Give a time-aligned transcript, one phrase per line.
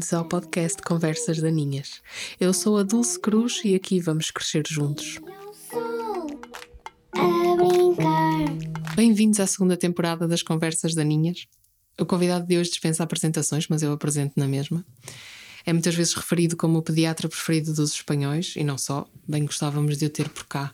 [0.00, 2.00] bem-vindos ao podcast Conversas Daninhas.
[2.40, 5.18] Eu sou a Dulce Cruz e aqui vamos crescer juntos.
[8.96, 11.46] Bem-vindos à segunda temporada das Conversas Daninhas.
[12.00, 14.86] O convidado de hoje dispensa apresentações, mas eu apresento na mesma.
[15.66, 19.98] É muitas vezes referido como o pediatra preferido dos espanhóis, e não só, bem gostávamos
[19.98, 20.72] de o ter por cá.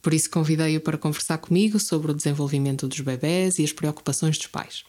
[0.00, 4.46] Por isso convidei-o para conversar comigo sobre o desenvolvimento dos bebés e as preocupações dos
[4.46, 4.84] pais.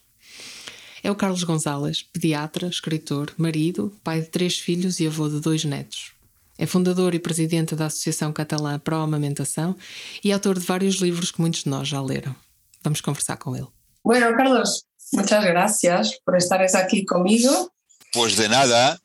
[1.04, 5.64] É o Carlos Gonzalez, pediatra, escritor, marido, pai de três filhos e avô de dois
[5.64, 6.12] netos.
[6.58, 9.76] É fundador e presidente da Associação Catalã Pro Amamentação
[10.24, 12.36] e autor de vários livros que muitos de nós já leram.
[12.84, 13.68] Vamos conversar com ele.
[14.04, 17.72] Bueno, Carlos, muchas gracias por estar aquí conmigo.
[18.14, 19.00] Pues de nada,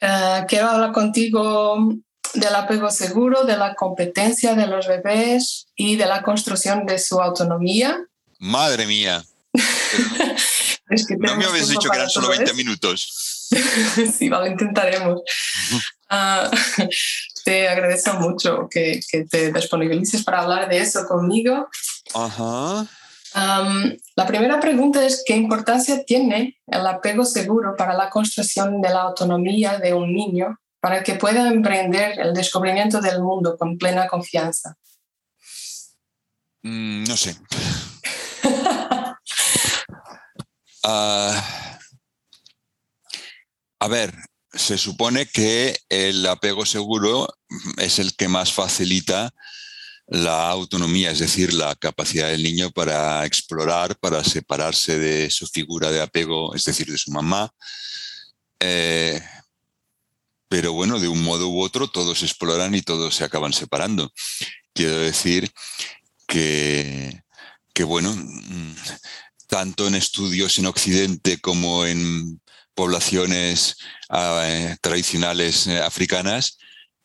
[0.00, 1.92] Eh, quiero hablar contigo
[2.34, 7.20] del apego seguro, de la competencia de los bebés y de la construcción de su
[7.20, 8.04] autonomía.
[8.38, 9.24] madre mía.
[10.90, 12.56] Es que No me habéis dicho que eran solo todo 20 esto.
[12.56, 13.48] minutos.
[14.18, 15.20] sí, vale, intentaremos.
[16.08, 16.50] Ah,
[17.44, 21.68] te agradezco mucho que, que te disponibilices para hablar de eso conmigo.
[22.14, 22.86] Ajá.
[23.34, 29.02] La primera pregunta es, ¿qué importancia tiene el apego seguro para la construcción de la
[29.02, 34.76] autonomía de un niño para que pueda emprender el descubrimiento del mundo con plena confianza?
[36.62, 37.36] Mm, no sé.
[40.84, 41.78] Ah,
[43.80, 44.14] a ver,
[44.52, 47.28] se supone que el apego seguro
[47.78, 49.32] es el que más facilita
[50.06, 55.90] la autonomía, es decir, la capacidad del niño para explorar, para separarse de su figura
[55.90, 57.50] de apego, es decir, de su mamá.
[58.60, 59.20] Eh,
[60.48, 64.10] pero bueno, de un modo u otro todos exploran y todos se acaban separando.
[64.72, 65.52] Quiero decir
[66.26, 67.22] que,
[67.74, 68.16] que bueno,
[69.48, 72.40] tanto en estudios en Occidente como en
[72.74, 73.76] poblaciones
[74.08, 76.58] ah, eh, tradicionales eh, africanas,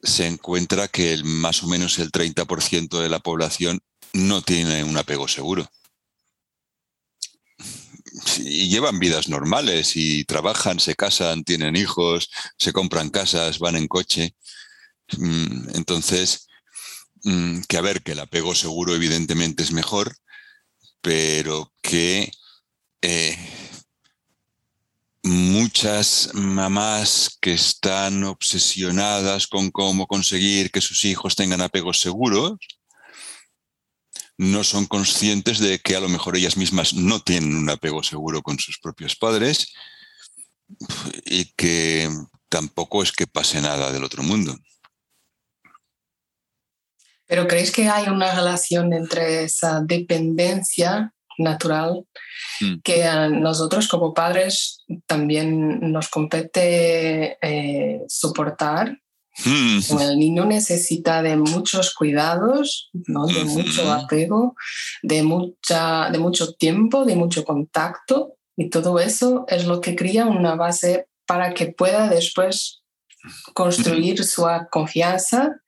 [0.03, 3.79] se encuentra que el, más o menos el 30% de la población
[4.13, 5.67] no tiene un apego seguro.
[8.37, 13.87] Y llevan vidas normales y trabajan, se casan, tienen hijos, se compran casas, van en
[13.87, 14.35] coche.
[15.17, 16.47] Mm, Entonces,
[17.23, 20.15] mm, que a ver, que el apego seguro evidentemente es mejor,
[21.03, 22.31] pero que
[23.01, 23.37] eh,
[25.21, 32.57] muchas mamás que están obsesionadas con cómo conseguir que sus hijos tengan apegos seguros,
[34.37, 38.41] no son conscientes de que a lo mejor ellas mismas no tienen un apego seguro
[38.41, 39.73] con sus propios padres
[41.25, 42.09] y que
[42.47, 44.57] tampoco es que pase nada del otro mundo.
[47.27, 52.05] ¿Pero creéis que hay una relación entre esa dependencia natural
[52.61, 52.81] Mm.
[52.83, 58.99] que a nosotros como padres también nos compete eh, soportar?
[59.43, 63.25] Hmm, El niño necesita de muchos cuidados, ¿no?
[63.25, 63.59] de Ujú.
[63.59, 64.55] mucho apego,
[65.01, 70.27] de, mucha, de mucho tiempo, de mucho contacto y todo eso es lo que crea
[70.27, 72.83] una base para que pueda después
[73.53, 75.59] construir su confianza.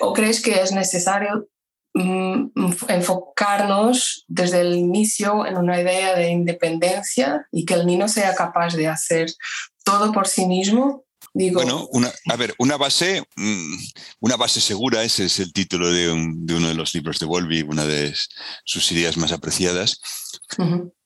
[0.00, 1.48] ¿O crees que es necesario
[1.94, 2.46] mm,
[2.88, 8.74] enfocarnos desde el inicio en una idea de independencia y que el niño sea capaz
[8.74, 9.32] de hacer
[9.84, 11.04] todo por sí mismo?
[11.34, 13.74] Digo, Bueno, una, a ver, una base, mm,
[14.20, 17.26] una base segura, ese es el título de, un- de uno de los libros de
[17.26, 18.14] Wolby, una de
[18.64, 20.00] sus ideas más apreciadas.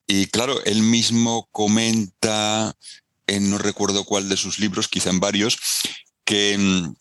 [0.06, 2.74] Y claro, él mismo comenta,
[3.26, 5.58] en no recuerdo cuál de sus libros, quizá en varios,
[6.24, 6.94] que, mm,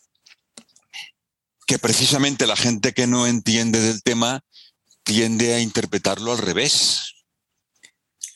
[1.70, 4.42] que precisamente la gente que no entiende del tema
[5.04, 7.14] tiende a interpretarlo al revés.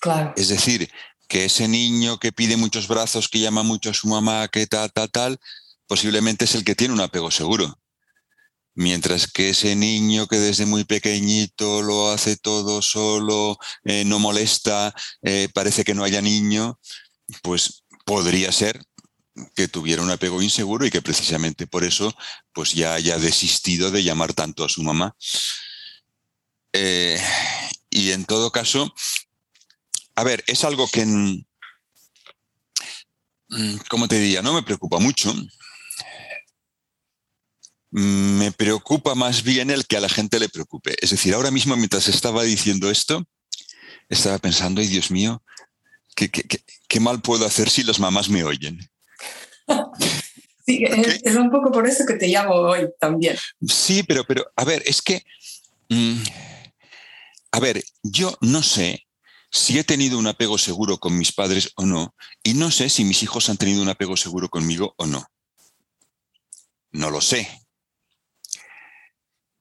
[0.01, 0.33] claro.
[0.37, 0.89] Es decir,
[1.27, 4.93] que ese niño que pide muchos brazos, que llama mucho a su mamá, que tal,
[4.93, 5.41] tal, tal,
[5.89, 7.77] posiblemente es el que tiene un apego seguro.
[8.77, 14.95] Mientras que ese niño que desde muy pequeñito lo hace todo solo, eh, no molesta,
[15.23, 16.79] eh, parece que no haya niño,
[17.43, 18.81] pues podría ser
[19.57, 22.15] que tuviera un apego inseguro y que precisamente por eso
[22.53, 25.17] pues ya haya desistido de llamar tanto a su mamá.
[26.73, 27.21] Eh,
[27.91, 28.93] y en todo caso,
[30.17, 31.45] a ver, es algo que, mm,
[33.89, 35.33] como te diría, no me preocupa mucho.
[37.91, 40.97] Mm, Me preocupa más bien el que a la gente le preocupe.
[41.01, 43.25] Es decir, ahora mismo mientras estaba diciendo esto,
[44.09, 45.43] estaba pensando, ay Dios mío,
[46.17, 48.79] ¿qué, qué- qué- qué mal puedo hacer si las mamás me oyen?
[50.67, 53.37] Sí, es, es un poco por eso que te llamo hoy también.
[53.67, 55.23] Sí, pero, pero, a ver, es que
[55.89, 56.23] Mm,
[57.53, 59.07] a ver, yo no sé
[59.51, 63.05] si he tenido un apego seguro con mis padres o no, y no sé si
[63.05, 65.27] mis hijos han tenido un apego seguro conmigo o no.
[66.91, 67.49] No lo sé.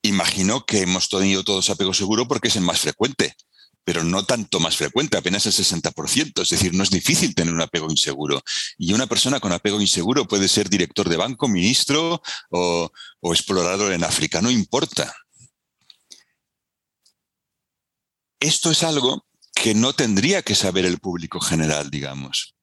[0.01, 3.35] Imagino que hemos tenido todos apego seguro porque es el más frecuente,
[3.83, 6.41] pero no tanto más frecuente, apenas el 60%.
[6.41, 8.41] Es decir, no es difícil tener un apego inseguro.
[8.77, 13.91] Y una persona con apego inseguro puede ser director de banco, ministro o, o explorador
[13.91, 15.13] en África, no importa.
[18.39, 22.55] Esto es algo que no tendría que saber el público general, digamos.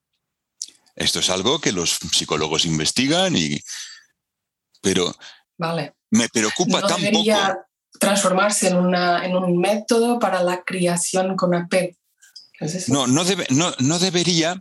[0.96, 3.58] Esto es algo que los psicólogos investigan y...
[4.82, 5.14] Pero
[5.56, 5.94] Vale.
[6.10, 7.69] me preocupa no tan debería poco.
[8.00, 11.96] Transformarse en, una, en un método para la criación con apego.
[12.88, 14.60] No, no, debe- no, no debería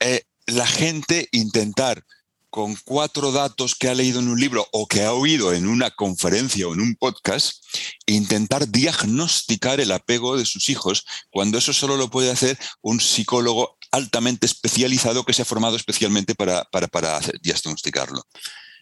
[0.00, 2.04] eh, la gente intentar
[2.50, 5.90] con cuatro datos que ha leído en un libro o que ha oído en una
[5.90, 7.64] conferencia o en un podcast,
[8.06, 13.78] intentar diagnosticar el apego de sus hijos, cuando eso solo lo puede hacer un psicólogo
[13.90, 18.22] altamente especializado que se ha formado especialmente para, para, para diagnosticarlo.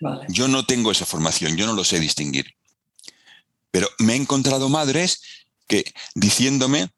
[0.01, 0.27] Vale.
[0.29, 2.47] Yo no tengo esa formación, yo no lo sé distinguir.
[3.71, 5.21] Pero me he encontrado madres
[5.67, 5.85] que
[6.15, 6.91] diciéndome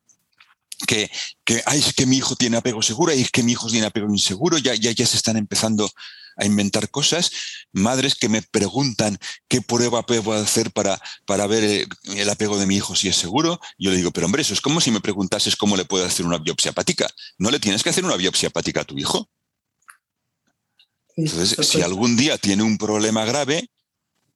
[0.87, 1.11] que,
[1.45, 3.87] que, "Ay, es que mi hijo tiene apego seguro, y es que mi hijo tiene
[3.87, 5.91] apego inseguro, ya, ya, ya se están empezando
[6.37, 7.31] a inventar cosas.
[7.73, 11.87] Madres que me preguntan qué prueba puedo hacer para, para ver eh,
[12.17, 13.61] el apego de mi hijo si es seguro.
[13.79, 16.27] Yo le digo, pero hombre, eso es como si me preguntases cómo le puedo hacer
[16.27, 17.09] una biopsia hepática.
[17.39, 19.29] No le tienes que hacer una biopsia hepática a tu hijo.
[21.17, 23.71] Entonces, si algún día tiene un problema grave,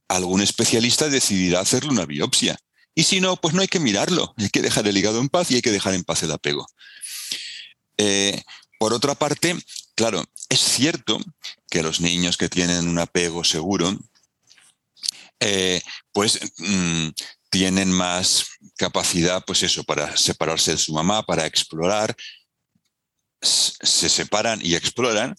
[0.08, 2.58] algún especialista decidirá hacerle una biopsia.
[2.94, 4.34] Y si no, pues no hay que mirarlo.
[4.38, 6.66] Hay que dejar el hígado en paz y hay que dejar en paz el apego.
[7.98, 8.42] Eh,
[8.78, 9.56] por otra parte,
[9.94, 11.18] claro, es cierto
[11.70, 13.98] que los niños que tienen un apego seguro,
[15.40, 15.82] eh,
[16.12, 17.08] pues mm,
[17.50, 22.16] tienen más capacidad, pues eso, para separarse de su mamá, para explorar.
[23.40, 25.36] Se separan y exploran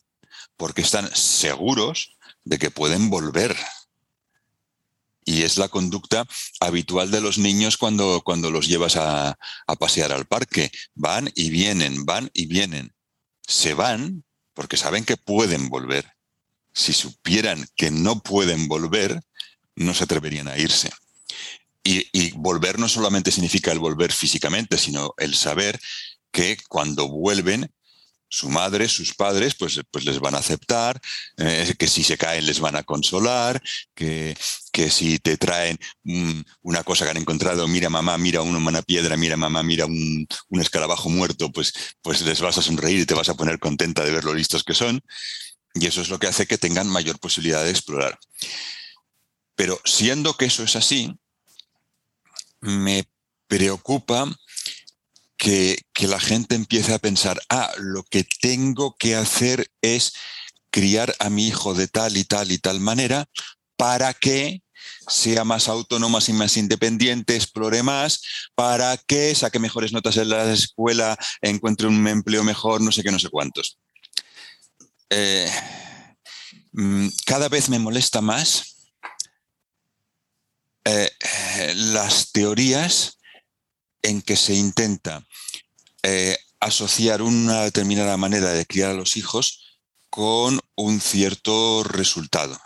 [0.56, 3.58] porque están seguros de que pueden volver.
[5.28, 6.26] Y es la conducta
[6.62, 9.38] habitual de los niños cuando, cuando los llevas a,
[9.68, 10.72] a pasear al parque.
[10.96, 12.94] Van y vienen, van y vienen.
[13.46, 16.14] Se van porque saben que pueden volver.
[16.74, 19.22] Si supieran que no pueden volver,
[19.76, 20.92] no se atreverían a irse.
[21.84, 25.78] Y, y volver no solamente significa el volver físicamente, sino el saber
[26.32, 27.70] que cuando vuelven
[28.30, 31.00] su madre, sus padres, pues, pues les van a aceptar,
[31.38, 33.62] eh, que si se caen les van a consolar,
[33.96, 34.38] que,
[34.72, 39.18] que si te traen mm, una cosa que han encontrado, mira mamá, mira una, piedra,
[39.18, 43.14] mira mamá, mira un, un escarabajo muerto, pues, pues les vas a sonreír y te
[43.14, 45.02] vas a poner contenta de ver lo listos que son.
[45.74, 48.18] Y eso es lo que hace que tengan mayor posibilidad de explorar.
[49.56, 51.14] Pero siendo que eso es así,
[52.62, 53.08] me
[53.48, 54.28] preocupa
[55.38, 60.14] que, la gente empiece a pensar, ah, lo que tengo que hacer es
[60.72, 63.26] criar a mi hijo de tal y tal y tal manera
[63.78, 64.62] para que
[65.08, 68.22] sea más autónoma y más independiente, explore más,
[68.56, 73.12] para que saque mejores notas en la escuela, encuentre un empleo mejor, no sé qué,
[73.12, 73.78] no sé cuántos.
[75.10, 75.50] Eh,
[77.26, 78.90] cada vez me molesta más
[80.84, 81.10] eh,
[81.76, 83.17] las teorías
[84.02, 85.26] en que se intenta
[86.04, 92.60] eh, asociar una determinada manera de criar a los hijos con un cierto resultado.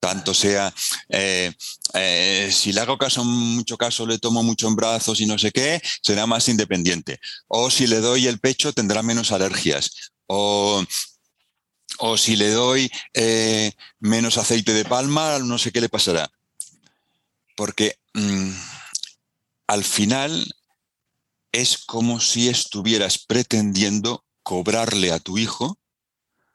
[0.00, 0.72] Tanto sea,
[1.08, 1.50] eh,
[1.94, 5.50] eh, si le hago caso, mucho caso, le tomo mucho en brazos y no sé
[5.50, 7.18] qué, será más independiente.
[7.48, 10.12] O si le doy el pecho, tendrá menos alergias.
[10.26, 10.84] O,
[11.98, 16.30] o si le doy eh, menos aceite de palma, no sé qué le pasará.
[17.56, 18.50] Porque mmm,
[19.66, 20.54] al final
[21.52, 25.78] es como si estuvieras pretendiendo cobrarle a tu hijo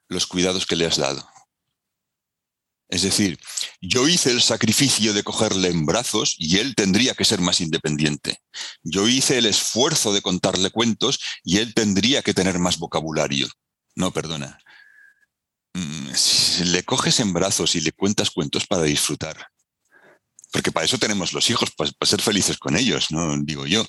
[0.08, 1.28] los cuidados que le has dado.
[2.90, 3.40] Es decir,
[3.82, 8.40] yo hice el sacrificio de cogerle en brazos y él tendría que ser más independiente.
[8.82, 13.48] Yo hice el esfuerzo de contarle cuentos y él tendría que tener más vocabulario.
[13.96, 14.60] No, perdona.
[16.16, 19.50] Si le coges en brazos y le cuentas cuentos para disfrutar.
[20.52, 23.86] Porque para eso tenemos los hijos, para, ser felices con ellos, no digo yo.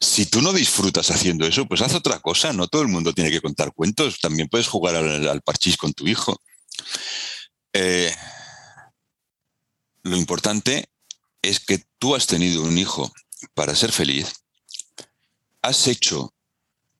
[0.00, 2.52] Si tú no disfrutas haciendo eso, pues haz otra cosa.
[2.52, 4.20] No todo el mundo tiene que contar cuentos.
[4.20, 6.40] También puedes jugar al, al parchís con tu hijo.
[7.72, 8.14] Eh,
[10.02, 10.88] lo importante
[11.42, 13.12] es que tú has tenido un hijo
[13.54, 14.32] para ser feliz,
[15.62, 16.32] has hecho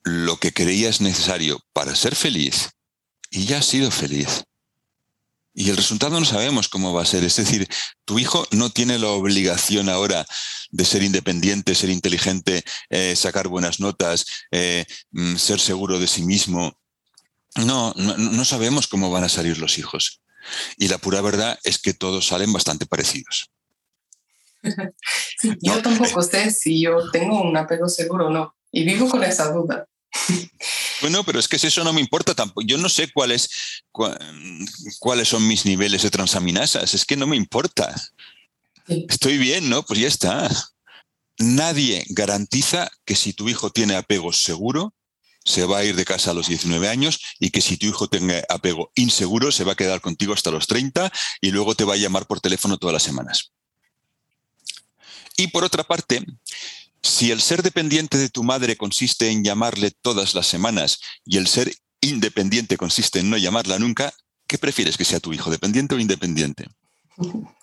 [0.02, 2.70] lo que creías necesario para ser feliz
[3.30, 4.44] y ya has sido feliz.
[5.58, 7.24] Y el resultado no sabemos cómo va a ser.
[7.24, 7.66] Es decir,
[8.04, 10.26] tu hijo no tiene la obligación ahora
[10.70, 16.22] de ser independiente, ser inteligente, eh, sacar buenas notas, eh, mm, ser seguro de sí
[16.22, 16.78] mismo.
[17.54, 20.20] No, no, no sabemos cómo van a salir los hijos.
[20.76, 23.50] Y la pura verdad es que todos salen bastante parecidos.
[25.38, 28.54] Sí, yo tampoco sé si yo tengo un apego seguro o no.
[28.72, 29.86] Y vivo con esa duda.
[31.00, 32.66] Bueno, pero es que eso no me importa tampoco.
[32.66, 33.48] Yo no sé cuáles,
[34.98, 36.94] cuáles son mis niveles de transaminasas.
[36.94, 37.94] Es que no me importa.
[39.08, 39.84] Estoy bien, ¿no?
[39.84, 40.50] Pues ya está.
[41.38, 44.94] Nadie garantiza que si tu hijo tiene apego seguro,
[45.44, 48.08] se va a ir de casa a los 19 años y que si tu hijo
[48.08, 51.94] tenga apego inseguro, se va a quedar contigo hasta los 30 y luego te va
[51.94, 53.52] a llamar por teléfono todas las semanas.
[55.36, 56.24] Y por otra parte,
[57.06, 61.46] si el ser dependiente de tu madre consiste en llamarle todas las semanas y el
[61.46, 64.12] ser independiente consiste en no llamarla nunca,
[64.46, 66.66] ¿qué prefieres que sea tu hijo, dependiente o independiente?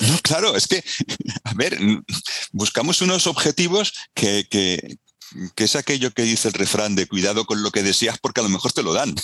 [0.00, 0.82] No, claro, es que,
[1.44, 1.78] a ver,
[2.52, 4.96] buscamos unos objetivos que, que,
[5.54, 8.44] que es aquello que dice el refrán de cuidado con lo que deseas porque a
[8.44, 9.14] lo mejor te lo dan.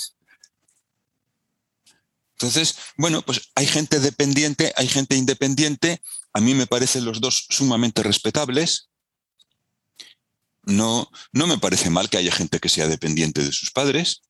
[2.33, 6.03] Entonces, bueno, pues hay gente dependiente, hay gente independiente.
[6.35, 8.91] A mí me parecen los dos sumamente respetables.
[10.67, 14.23] No, no me parece mal que haya gente que sea dependiente de sus padres.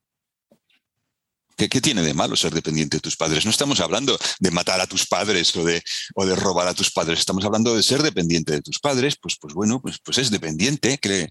[1.57, 3.45] ¿Qué, tiene de malo ser dependiente de tus padres?
[3.45, 5.83] No estamos hablando de matar a tus padres o de,
[6.35, 7.21] robar a tus padres.
[7.21, 9.15] Estamos hablando de ser dependiente de tus padres.
[9.21, 11.29] Pues, pues bueno, pues, pues es dependiente, que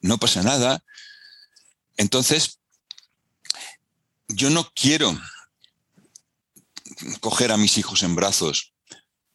[0.00, 0.84] no pasa nada.
[1.96, 2.58] Entonces,
[4.28, 5.18] yo no quiero
[7.20, 8.74] coger a mis hijos en brazos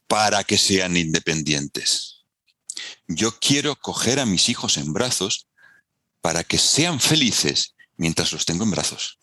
[0.08, 2.17] para que sean independientes.
[3.08, 5.48] Yo quiero coger a mis hijos en brazos
[6.22, 9.18] para que sean felices mientras los tengo en brazos.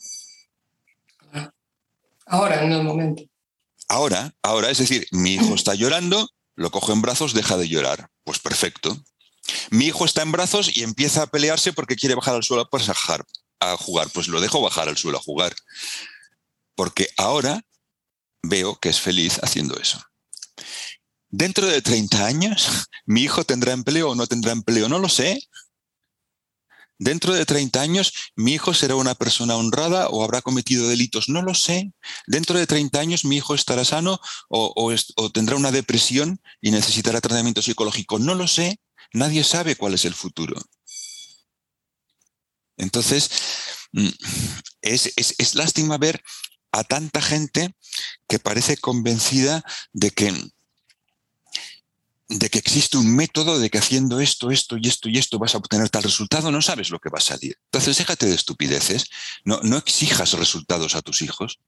[2.27, 3.23] Ahora, en el momento.
[3.89, 8.09] Ahora, ahora, es decir, mi hijo está llorando, lo cojo en brazos, deja de llorar.
[8.25, 8.97] Pues perfecto.
[9.71, 12.67] Mi hijo está en brazos y empieza a pelearse porque quiere bajar al suelo
[13.61, 14.09] a jugar.
[14.11, 15.55] Pues lo dejo bajar al suelo a jugar.
[16.75, 17.63] Porque ahora
[18.43, 20.01] veo que es feliz haciendo eso.
[21.37, 22.69] Dentro de 30 años,
[23.07, 24.89] ¿mi hijo tendrá empleo o no tendrá empleo?
[24.89, 25.41] No lo sé.
[26.97, 31.29] Dentro de 30 años, ¿mi hijo será una persona honrada o habrá cometido delitos?
[31.29, 31.93] No lo sé.
[32.29, 34.95] Dentro de 30 años, ¿mi hijo estará sano o,
[35.33, 38.21] tendrá una depresión y necesitará tratamiento psicológico?
[38.21, 38.79] No lo sé.
[39.13, 40.55] Nadie sabe cuál es el futuro.
[42.77, 43.29] Entonces,
[43.91, 44.09] mm,
[44.83, 46.23] es lástima ver
[46.71, 47.75] a tanta gente
[48.29, 50.33] que parece convencida de que
[52.29, 55.55] de que existe un método de que haciendo esto, esto y esto y esto vas
[55.55, 57.59] a obtener tal resultado, no sabes lo que va a salir.
[57.67, 59.07] Entonces déjate de estupideces,
[59.45, 61.61] no, no exijas resultados a tus hijos.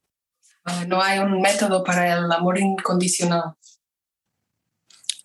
[0.64, 3.54] Ah, no hay un método para el amor incondicional.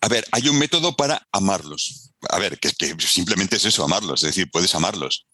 [0.01, 2.11] A ver, hay un método para amarlos.
[2.29, 5.27] A ver, que, que simplemente es eso, amarlos, es decir, puedes amarlos.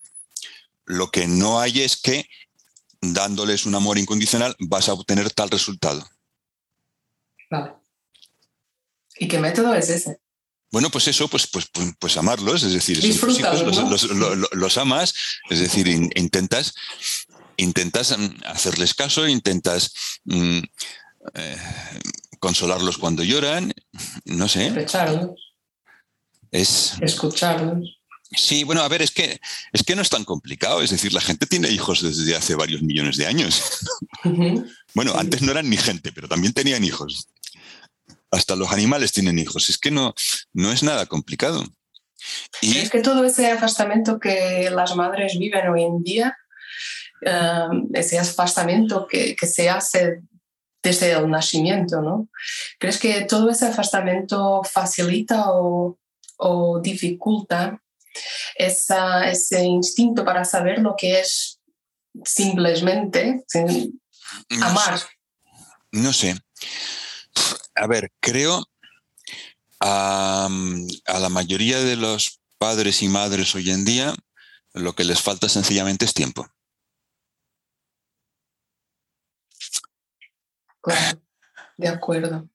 [0.85, 2.29] Lo que no hay es que
[3.01, 6.07] dándoles un amor incondicional vas a obtener tal resultado.
[7.49, 7.76] Vale.
[9.19, 10.19] ¿Y qué método es ese?
[10.71, 13.39] Bueno, pues eso, pues, pues, pues, pues amarlos, es decir, hijos,
[14.51, 15.13] los, amas,
[15.49, 16.75] es decir, intentas,
[17.55, 19.93] intentas mm, hacerles caso, intentas
[20.25, 20.59] mm,
[21.35, 21.57] eh,
[22.39, 23.73] consolarlos cuando lloran,
[24.25, 24.67] no sé.
[24.67, 25.53] Escucharlos.
[26.51, 27.97] Es, Escucharlos.
[28.29, 29.39] Sí, bueno, a ver, es que,
[29.71, 30.81] es que no es tan complicado.
[30.81, 33.61] Es decir, la gente tiene hijos desde hace varios millones de años.
[34.93, 37.29] bueno, antes no eran ni gente, pero también tenían hijos
[38.31, 39.69] hasta los animales tienen hijos.
[39.69, 40.13] Es que no,
[40.53, 41.63] no es nada complicado.
[42.61, 46.37] Y es que todo ese afastamiento que las madres viven hoy en día,
[47.25, 50.21] eh, ese afastamiento que, que, se hace
[50.83, 52.29] desde el nacimiento, ¿no?
[52.79, 55.97] ¿Crees que todo ese afastamiento facilita o,
[56.37, 57.81] o dificulta
[58.55, 61.59] esa, ese instinto para saber lo que es
[62.25, 63.45] simplemente
[64.61, 64.99] amar?
[65.91, 66.35] No sé
[67.77, 68.65] a ver, creo
[69.79, 74.15] a, la mayoría de los padres y madres hoy en día
[74.73, 76.47] lo que les falta sencillamente es tiempo.
[80.81, 81.21] Claro,
[81.77, 82.47] de acuerdo.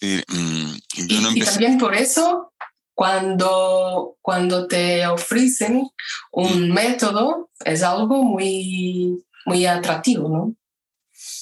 [0.00, 2.52] Y, mm, también por eso,
[2.94, 5.88] cuando, cuando te ofrecen
[6.30, 6.72] un mm.
[6.72, 10.54] método, es algo muy, muy atractivo, ¿no?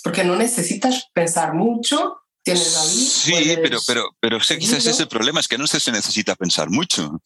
[0.04, 5.66] Porque no necesitas pensar mucho, Sí, pero, pero, pero quizás ese problema es que no
[5.66, 7.20] se necesita pensar mucho.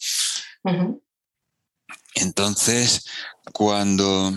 [2.14, 3.04] Entonces,
[3.52, 4.32] cuando...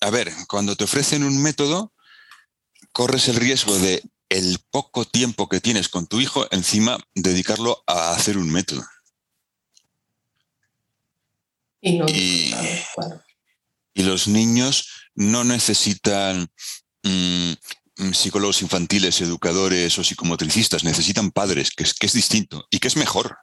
[0.00, 1.92] a ver, cuando te ofrecen un método,
[2.92, 8.12] corres el riesgo de el poco tiempo que tienes con tu hijo, encima dedicarlo a
[8.12, 8.84] hacer un método.
[11.80, 12.54] Y, no, Y-
[12.96, 13.22] bueno,
[13.92, 16.48] Y los niños no necesitan
[17.02, 17.52] mm,
[18.12, 22.96] psicólogos infantiles, educadores o psicomotricistas, necesitan padres, que es, que es distinto y que es
[22.96, 23.38] mejor.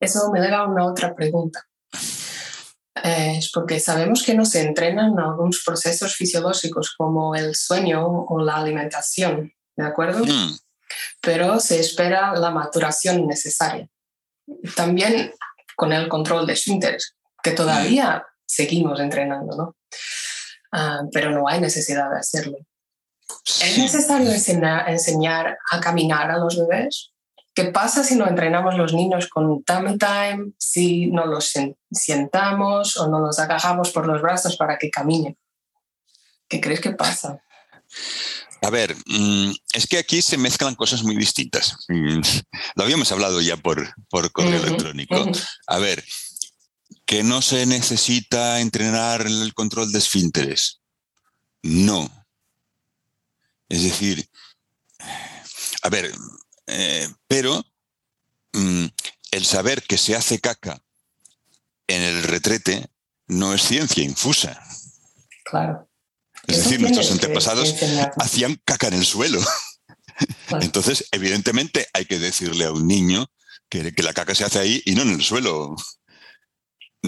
[0.00, 1.66] Eso me lleva a una otra pregunta.
[3.02, 8.42] Eh, es porque sabemos que no se entrenan algunos procesos fisiológicos como el sueño o
[8.42, 10.24] la alimentación, ¿de acuerdo?
[10.24, 10.56] Mm,
[11.20, 13.88] Pero se espera la maturación necesaria.
[14.76, 15.32] También
[15.74, 19.76] con el control de esfínteres, que todavía seguimos entrenando, ¿no?
[20.76, 22.58] Ah, pero no hay necesidad de hacerlo.
[23.62, 27.12] ¿Es necesario enseñar, enseñar a caminar a los bebés?
[27.54, 32.96] ¿Qué pasa si no entrenamos los niños con tummy time, si no los sen- sentamos
[32.96, 35.38] o no los agarramos por los brazos para que caminen?
[36.48, 37.38] ¿Qué crees que pasa?
[38.60, 41.76] A ver, mm, es que aquí se mezclan cosas muy distintas.
[41.88, 42.20] Mm,
[42.74, 45.20] Lo habíamos hablado ya por, por correo Ujú, electrónico.
[45.20, 45.32] ujú.
[45.68, 46.02] A ver,
[47.06, 50.80] que no se necesita entrenar el control de esfínteres.
[51.62, 52.10] No.
[53.68, 54.28] Es decir,
[55.82, 56.12] a ver,
[56.66, 57.64] eh, pero
[58.52, 58.86] mm,
[59.32, 60.82] el saber que se hace caca
[61.86, 62.88] en el retrete
[63.26, 64.62] no es ciencia infusa.
[65.44, 65.88] Claro.
[66.46, 67.74] Es Eso decir, nuestros antepasados
[68.18, 69.40] hacían caca en el suelo.
[70.46, 70.64] claro.
[70.64, 73.30] Entonces, evidentemente, hay que decirle a un niño
[73.68, 75.76] que, que la caca se hace ahí y no en el suelo.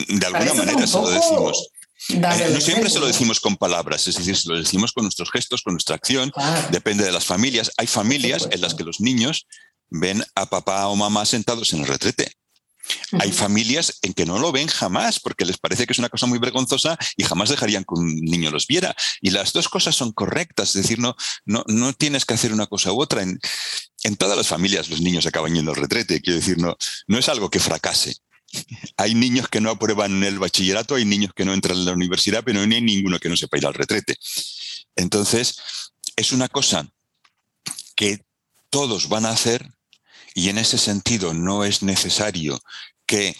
[0.08, 1.68] De alguna manera se lo decimos.
[2.10, 5.30] Eh, No siempre se lo decimos con palabras, es decir, se lo decimos con nuestros
[5.30, 6.30] gestos, con nuestra acción.
[6.30, 6.68] Claro.
[6.70, 7.72] Depende de las familias.
[7.78, 9.46] Hay familias en las que los niños
[9.88, 12.32] ven a papá o mamá sentados en el retrete.
[13.18, 16.26] Hay familias en que no lo ven jamás porque les parece que es una cosa
[16.26, 18.94] muy vergonzosa y jamás dejarían que un niño los viera.
[19.21, 22.66] Y las dos cosas son correctas, es decir, no, no, no tienes que hacer una
[22.66, 23.23] cosa u otra.
[23.23, 23.40] En,
[24.04, 26.76] en todas las familias los niños acaban yendo al retrete, quiero decir, no,
[27.08, 28.14] no es algo que fracase.
[28.97, 32.42] Hay niños que no aprueban el bachillerato, hay niños que no entran en la universidad,
[32.45, 34.16] pero no hay ninguno que no sepa ir al retrete.
[34.97, 35.58] Entonces,
[36.16, 36.88] es una cosa
[37.95, 38.25] que
[38.71, 39.71] todos van a hacer
[40.34, 42.60] y en ese sentido no es necesario
[43.06, 43.36] que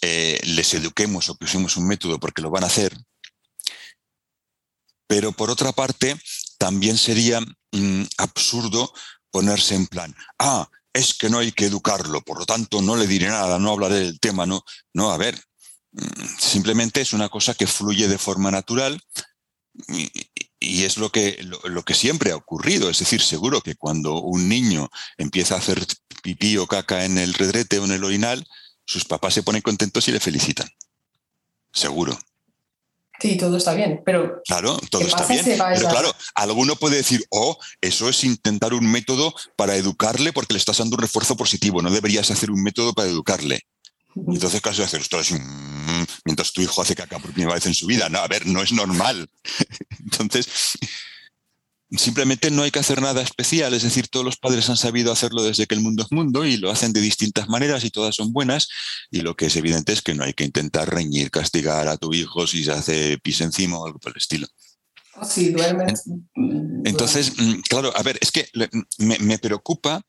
[0.00, 2.96] eh, les eduquemos o que usemos un método porque lo van a hacer.
[5.06, 6.20] Pero por otra parte,
[6.58, 7.40] también sería
[7.72, 8.92] mm, absurdo
[9.30, 13.06] ponerse en plan, ah, es que no hay que educarlo, por lo tanto no le
[13.06, 15.40] diré nada, no hablaré del tema, no, no, a ver,
[15.92, 19.00] mm, simplemente es una cosa que fluye de forma natural
[20.60, 22.90] y, es lo que, lo, que siempre ha ocurrido.
[22.90, 25.86] Es decir, seguro que cuando un niño empieza a hacer
[26.22, 28.46] pipí o caca en el retrete o en el orinal,
[28.84, 30.68] sus papás se ponen contentos y le felicitan.
[31.72, 32.18] Seguro.
[33.20, 35.44] Sí, todo está bien, pero Claro, todo ¿Qué está bien.
[35.44, 40.58] Pero claro, alguno puede decir, oh, eso es intentar un método para educarle porque le
[40.58, 41.82] estás dando un refuerzo positivo.
[41.82, 43.66] No deberías hacer un método para educarle.
[44.14, 45.00] Y Entonces, ¿qué vas a hacer?
[45.00, 48.08] Ostras, mm, mientras tu hijo hace caca por primera vez en su vida.
[48.08, 49.28] No, a ver, no es normal.
[50.04, 50.48] Entonces,
[51.90, 53.72] simplemente no hay que hacer nada especial.
[53.74, 56.56] Es decir, todos los padres han sabido hacerlo desde que el mundo es mundo y
[56.56, 58.68] lo hacen de distintas maneras y todas son buenas.
[59.10, 62.12] Y lo que es evidente es que no hay que intentar reñir, castigar a tu
[62.12, 64.46] hijo si se hace pis encima o algo por el estilo.
[66.34, 68.48] mm, Entonces, mm, claro, a ver, es que
[68.98, 70.02] me, me preocupa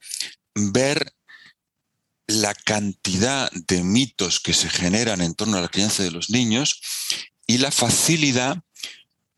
[0.54, 1.13] ver
[2.28, 6.80] la cantidad de mitos que se generan en torno a la crianza de los niños
[7.48, 8.62] y la facilidad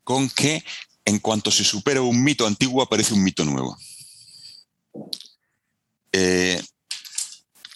[0.04, 0.62] con que
[1.04, 3.76] en cuanto se supera un mito antiguo aparece un mito nuevo.
[6.12, 6.62] Eh,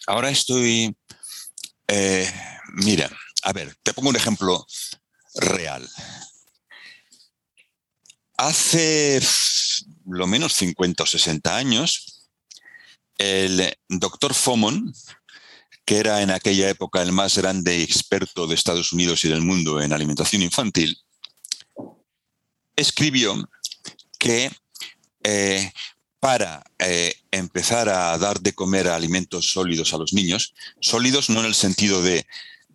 [0.07, 0.97] ahora estoy...
[1.89, 2.33] eh,
[2.75, 3.11] mira,
[3.43, 4.67] a ver, te pongo un ejemplo
[5.35, 5.89] real.
[8.37, 9.21] Hace
[10.05, 12.31] lo menos 50 o 60 años,
[13.19, 14.93] el doctor Fomon,
[15.85, 19.81] que era en aquella época el más grande experto de Estados Unidos y del mundo
[19.81, 20.99] en alimentación infantil,
[22.77, 23.49] escribió
[24.19, 24.51] que
[25.25, 25.73] eh,
[26.21, 31.47] para eh, empezar a dar de comer alimentos sólidos a los niños, sólidos no en
[31.47, 32.27] el sentido de,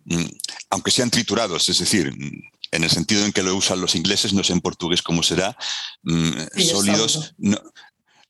[0.04, 0.24] mm,
[0.70, 4.32] aunque sean triturados, es decir, mm, en el sentido en que lo usan los ingleses,
[4.32, 5.56] no sé en portugués cómo será,
[6.02, 7.34] mm, Sí, sólidos.
[7.38, 7.60] no-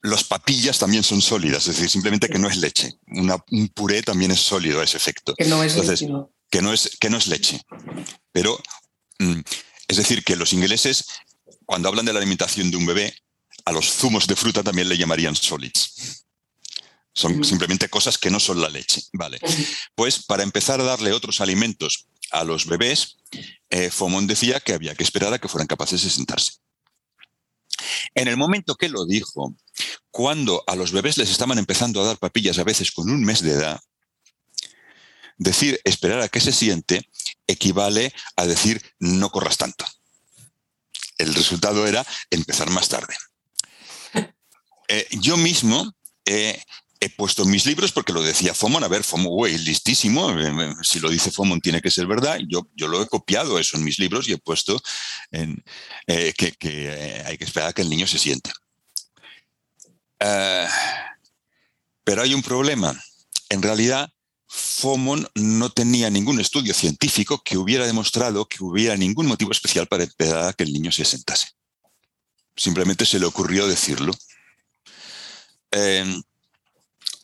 [0.04, 2.94] los papillas también son sólidas, es decir, simplemente que no es leche.
[3.06, 6.00] Una- un puré también es sólido a ese efecto que no es Entonces,
[6.50, 7.60] que no es, que no es leche.
[8.32, 8.60] Pero,
[9.86, 11.04] es decir, que los ingleses,
[11.72, 13.16] cuando hablan de la alimentación de un bebé,
[13.64, 16.26] a los zumos de fruta también le llamarían solids.
[17.14, 17.44] Son Mm.
[17.44, 19.00] simplemente cosas que no son la leche.
[19.14, 19.40] Vale.
[19.94, 23.16] Pues para empezar a darle otros alimentos a los bebés,
[23.70, 26.52] eh, Fomón decía que había que esperar a que fueran capaces de sentarse.
[28.14, 29.56] En el momento que lo dijo,
[30.10, 33.40] cuando a los bebés les estaban empezando a dar papillas a veces con un mes
[33.40, 33.80] de edad,
[35.38, 37.08] decir esperar a que se siente
[37.46, 39.86] equivale a decir no corras tanto.
[41.22, 43.14] El resultado era empezar más tarde.
[44.88, 46.60] Eh, yo mismo he
[47.16, 48.84] puesto mis libros porque lo decía Fomon.
[48.84, 50.38] A ver, Fomon, güey, listísimo.
[50.38, 52.38] Eh, si lo dice Fomon, tiene que ser verdad.
[52.48, 54.80] Yo, yo lo he copiado eso en mis libros y he puesto
[55.30, 58.50] eh, que, hay que esperar a que el niño se siente.
[62.04, 63.00] pero hay un problema.
[63.48, 64.12] En realidad,
[64.54, 70.04] Fomon no tenía ningún estudio científico que hubiera demostrado que hubiera ningún motivo especial para
[70.04, 71.48] esperar a que el niño se sentase.
[72.54, 74.12] Simplemente se le ocurrió decirlo.
[75.70, 76.22] Em,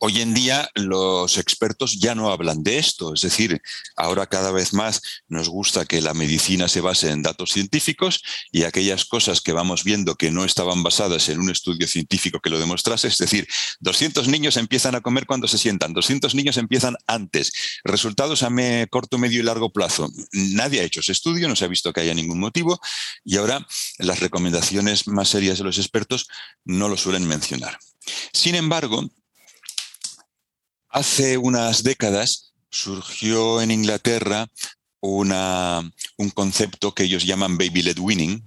[0.00, 3.61] Hoy en día los expertos ya no hablan de esto, es decir,
[3.96, 8.64] ahora cada vez más nos gusta que la medicina se base en datos científicos y
[8.64, 12.58] aquellas cosas que vamos viendo que no estaban basadas en un estudio científico que lo
[12.58, 13.48] demostrase, es decir,
[13.80, 17.52] 200 niños empiezan a comer cuando se sientan, 200 niños empiezan antes,
[17.84, 18.48] resultados a
[18.90, 20.11] corto, medio y largo plazo.
[20.32, 22.80] Nadie ha hecho ese estudio, no se ha visto que haya ningún motivo
[23.24, 23.66] y ahora
[23.98, 26.26] las recomendaciones más serias de los expertos
[26.64, 27.78] no lo suelen mencionar.
[28.32, 29.08] Sin embargo,
[30.90, 34.48] Hace unas décadas surgió en Inglaterra
[35.01, 38.42] un concepto que ellos llaman baby-led winning,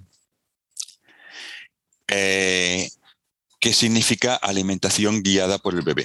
[2.08, 2.90] eh,
[3.60, 6.04] que significa alimentación guiada por el bebé.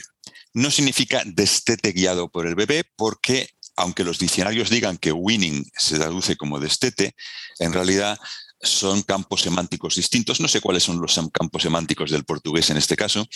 [0.54, 5.98] No significa destete guiado por el bebé porque, aunque los diccionarios digan que winning se
[5.98, 7.16] traduce como destete,
[7.60, 8.18] en realidad
[8.62, 10.40] son campos semánticos distintos.
[10.40, 13.28] No sé cuáles son los campos semánticos del portugués en este caso,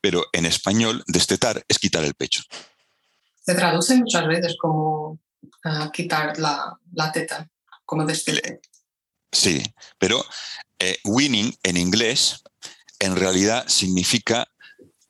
[0.00, 2.42] pero en español destetar es quitar el pecho.
[3.44, 5.18] Se traduce muchas veces como
[5.64, 6.78] ah, quitar la,
[7.12, 7.48] teta,
[7.84, 8.60] como destete.
[9.30, 9.62] Sí,
[9.98, 10.24] pero
[10.78, 12.42] eh, winning en inglés
[12.98, 14.51] en realidad significa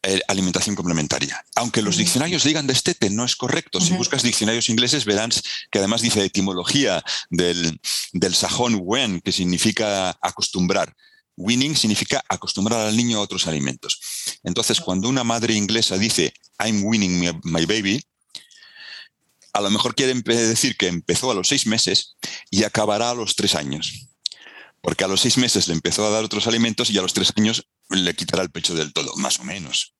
[0.04, 1.44] eh, alimentación complementaria.
[1.54, 3.80] Aunque los diccionarios digan destete, no es correcto.
[3.80, 7.80] Si buscas diccionarios ingleses, verás que además dice etimología del,
[8.12, 10.92] del sajón wen, que significa acostumbrar.
[11.36, 14.00] Winning significa acostumbrar al niño a otros alimentos.
[14.42, 18.02] Entonces, cuando una madre inglesa dice I'm winning my, baby,
[19.52, 22.16] a lo mejor quiere decir que empezó a los seis meses
[22.50, 24.08] y acabará a los tres años.
[24.80, 27.32] Porque a los seis meses le empezó a dar otros alimentos y a los tres
[27.36, 29.94] años le quitará el pecho del todo, más o menos.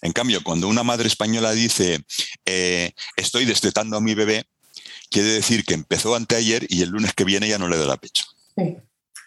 [0.00, 2.04] En cambio, cuando una madre española dice,
[2.44, 4.46] eh, estoy destetando a mi bebé,
[5.10, 8.24] quiere decir que empezó anteayer y el lunes que viene ya no le dará pecho.
[8.56, 8.76] Sí.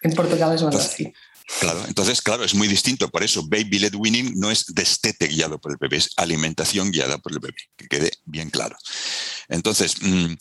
[0.01, 1.13] En Portugal es más así.
[1.59, 3.09] Claro, entonces, claro, es muy distinto.
[3.09, 7.19] Por eso, baby led winning no es destete guiado por el bebé, es alimentación guiada
[7.19, 8.75] por el bebé, que quede bien claro.
[9.47, 10.33] Entonces, mm,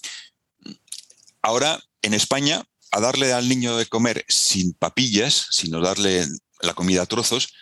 [1.43, 6.27] ahora en España, a darle al niño de comer sin papillas, sino darle
[6.61, 7.53] la comida a trozos,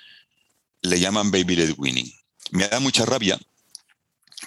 [0.82, 2.12] le llaman baby led winning.
[2.50, 3.38] Me da mucha rabia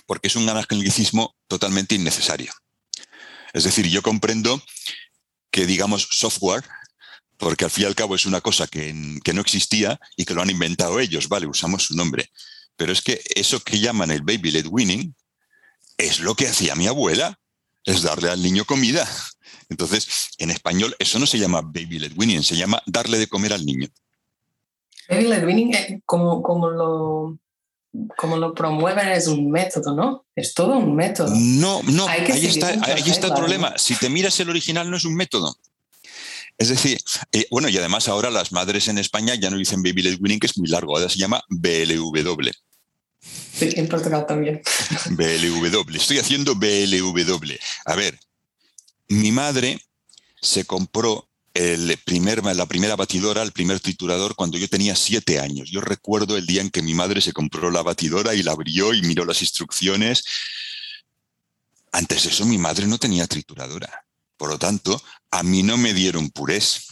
[0.05, 2.53] porque es un anglicismo totalmente innecesario.
[3.53, 4.61] Es decir, yo comprendo
[5.49, 6.63] que digamos software,
[7.37, 10.41] porque al fin y al cabo es una cosa que, no existía y que lo
[10.41, 12.29] han inventado ellos, vale, usamos su nombre.
[12.75, 15.15] Pero es que eso que llaman el baby led winning
[15.97, 17.39] es lo que hacía mi abuela,
[17.85, 19.09] es darle al niño comida.
[19.69, 23.53] Entonces, en español eso no se llama baby led winning, se llama darle de comer
[23.53, 23.87] al niño.
[25.09, 27.39] Baby led winning, eh, como, como lo
[28.17, 30.25] como lo promueven es un método, ¿no?
[30.35, 31.33] Es todo un método.
[31.33, 33.73] No, no, ahí está, ahí está el problema.
[33.77, 35.57] Si te miras el original no es un método.
[36.57, 36.99] Es decir,
[37.31, 40.39] eh, bueno, y además ahora las madres en España ya no dicen baby led winning,
[40.39, 42.49] que es muy largo, ahora se llama BLW.
[43.19, 44.61] Sí, en Portugal también.
[45.11, 47.53] BLW, estoy haciendo BLW.
[47.85, 48.19] A ver,
[49.07, 49.79] mi madre
[50.41, 55.71] se compró el primer, la primera batidora, el primer triturador, cuando yo tenía siete años.
[55.71, 58.93] Yo recuerdo el día en que mi madre se compró la batidora y la abrió
[58.93, 60.25] y miró las instrucciones.
[61.93, 64.05] Antes de eso, mi madre no tenía trituradora.
[64.35, 66.87] Por lo tanto, a mí no me dieron purés.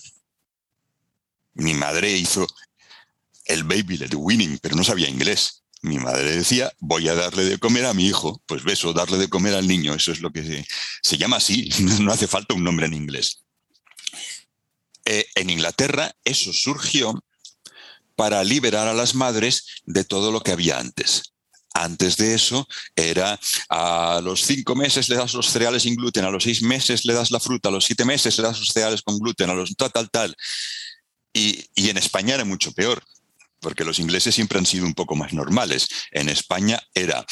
[1.56, 2.47] Mi madre hizo
[3.45, 5.65] el baby led winning, pero no sabía inglés.
[5.82, 8.41] Mi madre decía, voy a darle de comer a mi hijo.
[8.45, 9.93] Pues beso, darle de comer al niño.
[9.93, 10.65] Eso es lo que se,
[11.02, 11.67] se llama así.
[11.99, 13.43] No hace falta un nombre en inglés.
[15.06, 17.24] Eh, en Inglaterra eso surgió
[18.16, 21.34] para liberar a las madres de todo lo que había antes.
[21.74, 26.30] Antes de eso era a los cinco meses le das los cereales sin gluten, a
[26.30, 29.02] los seis meses le das la fruta, a los siete meses le das los cereales
[29.02, 30.36] con gluten, a los tal, tal, tal.
[31.34, 33.04] Y, y en España era mucho peor
[33.63, 35.88] porque los ingleses siempre han sido un poco más normales.
[36.12, 37.26] En España era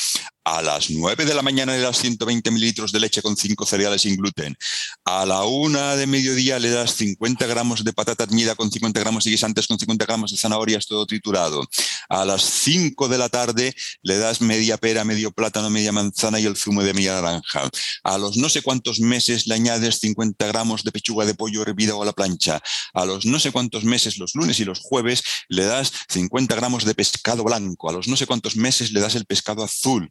[0.43, 4.01] a las 9 de la mañana le das 120 mililitros de leche con 5 cereales
[4.01, 4.57] sin gluten.
[5.05, 9.23] A la 1 de mediodía le das 50 gramos de patata hervida con 50 gramos
[9.23, 11.67] de guisantes con 50 gramos de zanahorias todo triturado.
[12.09, 16.45] A las 5 de la tarde le das media pera, medio plátano, media manzana y
[16.45, 17.69] el zumo de media naranja.
[18.03, 21.95] A los no sé cuántos meses le añades 50 gramos de pechuga de pollo hervida
[21.95, 22.61] o a la plancha.
[22.93, 26.85] A los no sé cuántos meses, los lunes y los jueves, le das 50 gramos
[26.85, 27.89] de pescado blanco.
[27.89, 30.09] A los no sé cuántos meses le das el pescado azul.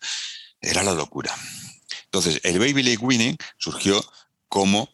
[0.61, 1.35] Era la locura.
[2.05, 4.05] Entonces, el Baby Leg Winning surgió
[4.49, 4.91] como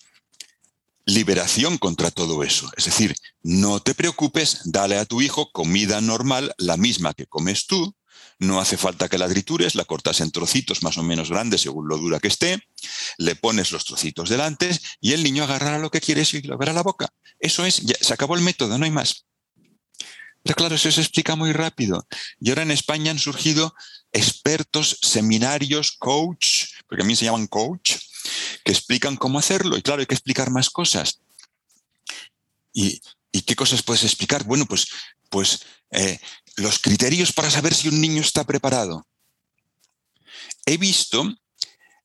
[1.07, 2.71] liberación contra todo eso.
[2.77, 7.67] Es decir, no te preocupes, dale a tu hijo comida normal, la misma que comes
[7.67, 7.95] tú.
[8.39, 11.89] No hace falta que la tritures, la cortas en trocitos más o menos grandes según
[11.89, 12.63] lo dura que esté,
[13.17, 16.73] le pones los trocitos delante y el niño agarrará lo que quieres y lo verá
[16.73, 17.09] a la boca.
[17.39, 19.25] Eso es, ya, se acabó el método, no hay más.
[20.55, 22.07] Claro, eso se explica muy rápido.
[22.41, 23.75] Y ahora en España han surgido
[24.13, 27.97] expertos, seminarios, coach, porque a mí se llaman coach,
[28.65, 29.77] que explican cómo hacerlo.
[29.77, 31.21] Y claro, hay que explicar más cosas.
[32.73, 33.01] ¿Y,
[33.47, 34.45] qué cosas puedes explicar?
[34.45, 34.89] Bueno, pues,
[35.31, 36.19] pues eh,
[36.57, 39.07] los criterios para saber si un niño está preparado.
[40.65, 41.35] He visto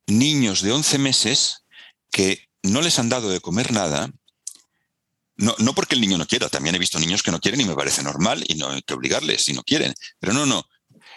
[0.07, 1.63] niños de 11 meses
[2.11, 4.11] que no les han dado de comer nada
[5.41, 7.65] no, no porque el niño no quiera, también he visto niños que no quieren y
[7.65, 9.93] me parece normal y no hay que obligarles si no quieren.
[10.19, 10.65] Pero no, no.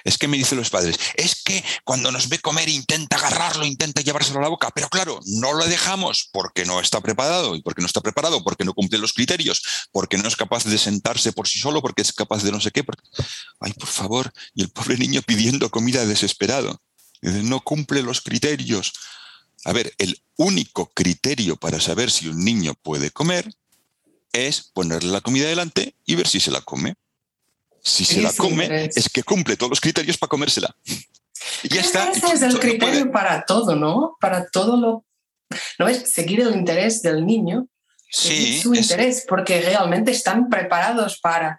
[0.03, 4.03] Es que me dicen los padres, es que cuando nos ve comer intenta agarrarlo, intenta
[4.03, 7.81] llevárselo a la boca, pero claro, no lo dejamos porque no está preparado y porque
[7.81, 11.49] no está preparado, porque no cumple los criterios, porque no es capaz de sentarse por
[11.49, 12.85] sí solo, porque es capaz de no sé qué.
[13.61, 16.83] Ay, por favor, y el pobre niño pidiendo comida desesperado.
[17.23, 18.93] No cumple los criterios.
[19.65, 23.51] A ver, el único criterio para saber si un niño puede comer
[24.35, 26.95] es ponerle la comida delante y ver si se la come.
[27.83, 30.75] Si se la come, es que cumple todos los criterios para comérsela.
[31.63, 32.11] Y ya está.
[32.11, 34.17] Ese es el criterio para todo, ¿no?
[34.21, 35.05] Para todo lo...
[35.79, 36.11] ¿No es?
[36.11, 37.69] Seguir el interés del niño.
[38.11, 38.61] Sí.
[38.61, 41.59] Su interés, porque realmente están preparados para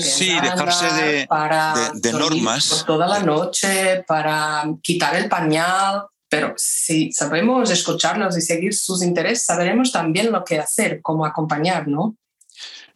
[0.00, 2.68] sí, dejarse de, para de, normas.
[2.68, 9.02] Por toda la noche, para quitar el pañal, pero si sabemos escucharlos y seguir sus
[9.02, 12.16] intereses, sabremos también lo que hacer, cómo acompañar, ¿no?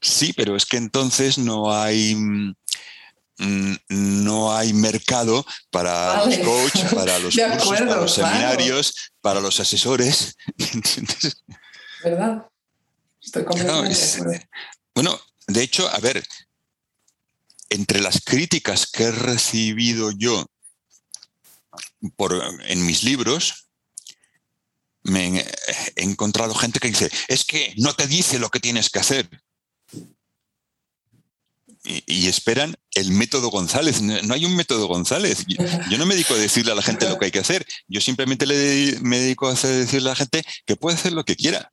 [0.01, 2.55] Sí, pero es que entonces no hay mm,
[3.91, 10.35] no hay mercado para los coaches, para los cursos, para los seminarios, para los asesores.
[12.03, 12.47] ¿Verdad?
[13.23, 14.49] Estoy completamente
[14.95, 16.27] Bueno, de hecho, a ver,
[17.69, 20.47] entre las críticas que he recibido yo
[22.11, 23.67] por, en mis libros,
[25.07, 28.99] me he encontrado gente que dice, es que no te dice lo que tienes que
[28.99, 29.29] hacer.
[31.85, 34.03] Y, esperan el método González.
[34.03, 35.45] No hay un método González.
[35.91, 37.65] Yo, no me dedico a decirle a la gente lo que hay que hacer.
[37.87, 41.37] Yo simplemente le, me dedico a decirle a la gente que puede hacer lo que
[41.37, 41.73] quiera.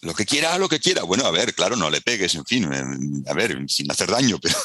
[0.00, 1.02] Lo que quiera, lo que quiera.
[1.02, 2.64] Bueno, a ver, claro, no le pegues, en fin,
[3.26, 4.56] a ver, sin hacer daño, pero,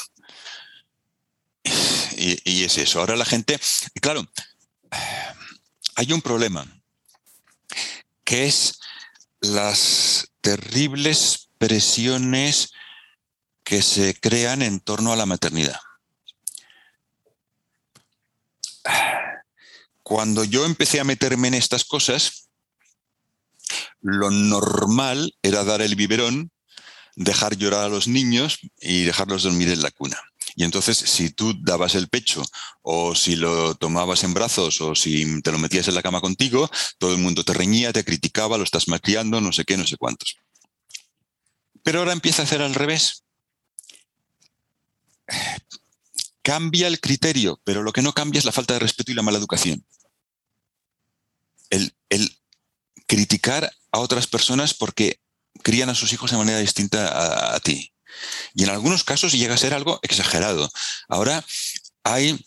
[2.16, 3.00] y, es eso.
[3.00, 3.58] Ahora la gente,
[4.00, 4.26] claro,
[5.94, 6.66] hay un problema,
[8.24, 8.78] que es
[9.40, 12.72] las terribles presiones
[13.64, 15.80] que se crean en torno a la maternidad.
[20.02, 22.48] Cuando yo empecé a meterme en estas cosas,
[24.00, 26.52] lo normal era dar el biberón,
[27.16, 30.20] dejar llorar a los niños y dejarlos dormir en la cuna.
[30.58, 32.42] Y entonces, si tú dabas el pecho
[32.80, 36.70] o si lo tomabas en brazos o si te lo metías en la cama contigo,
[36.98, 39.98] todo el mundo te reñía, te criticaba, lo estás malcriando, no sé qué, no sé
[39.98, 40.38] cuántos.
[41.82, 43.24] Pero ahora empieza a hacer al revés.
[46.40, 49.22] Cambia el criterio, pero lo que no cambia es la falta de respeto y la
[49.22, 49.84] mala educación.
[51.68, 51.92] El,
[53.06, 55.20] criticar a otras personas porque
[55.62, 57.92] crían a sus hijos de manera distinta a ti.
[58.54, 60.70] Y en algunos casos llega a ser algo exagerado.
[61.08, 61.44] Ahora
[62.04, 62.44] hay,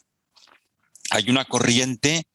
[1.12, 2.26] hay una corriente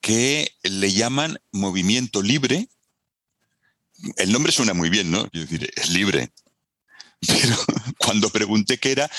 [0.00, 2.68] que le llaman movimiento libre.
[4.16, 5.28] El nombre suena muy bien, ¿no?
[5.32, 6.32] Es libre.
[7.26, 7.56] Pero
[7.98, 9.10] cuando pregunté qué era,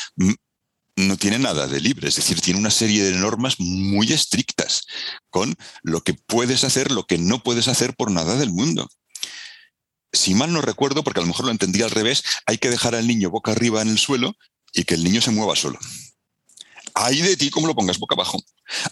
[0.95, 4.85] no tiene nada de libre, es decir, tiene una serie de normas muy estrictas
[5.29, 8.89] con lo que puedes hacer, lo que no puedes hacer por nada del mundo
[10.11, 12.95] si mal no recuerdo, porque a lo mejor lo entendí al revés, hay que dejar
[12.95, 14.35] al niño boca arriba en el suelo
[14.73, 15.79] y que el niño se mueva solo.
[16.95, 18.41] Hay de ti como lo pongas boca abajo.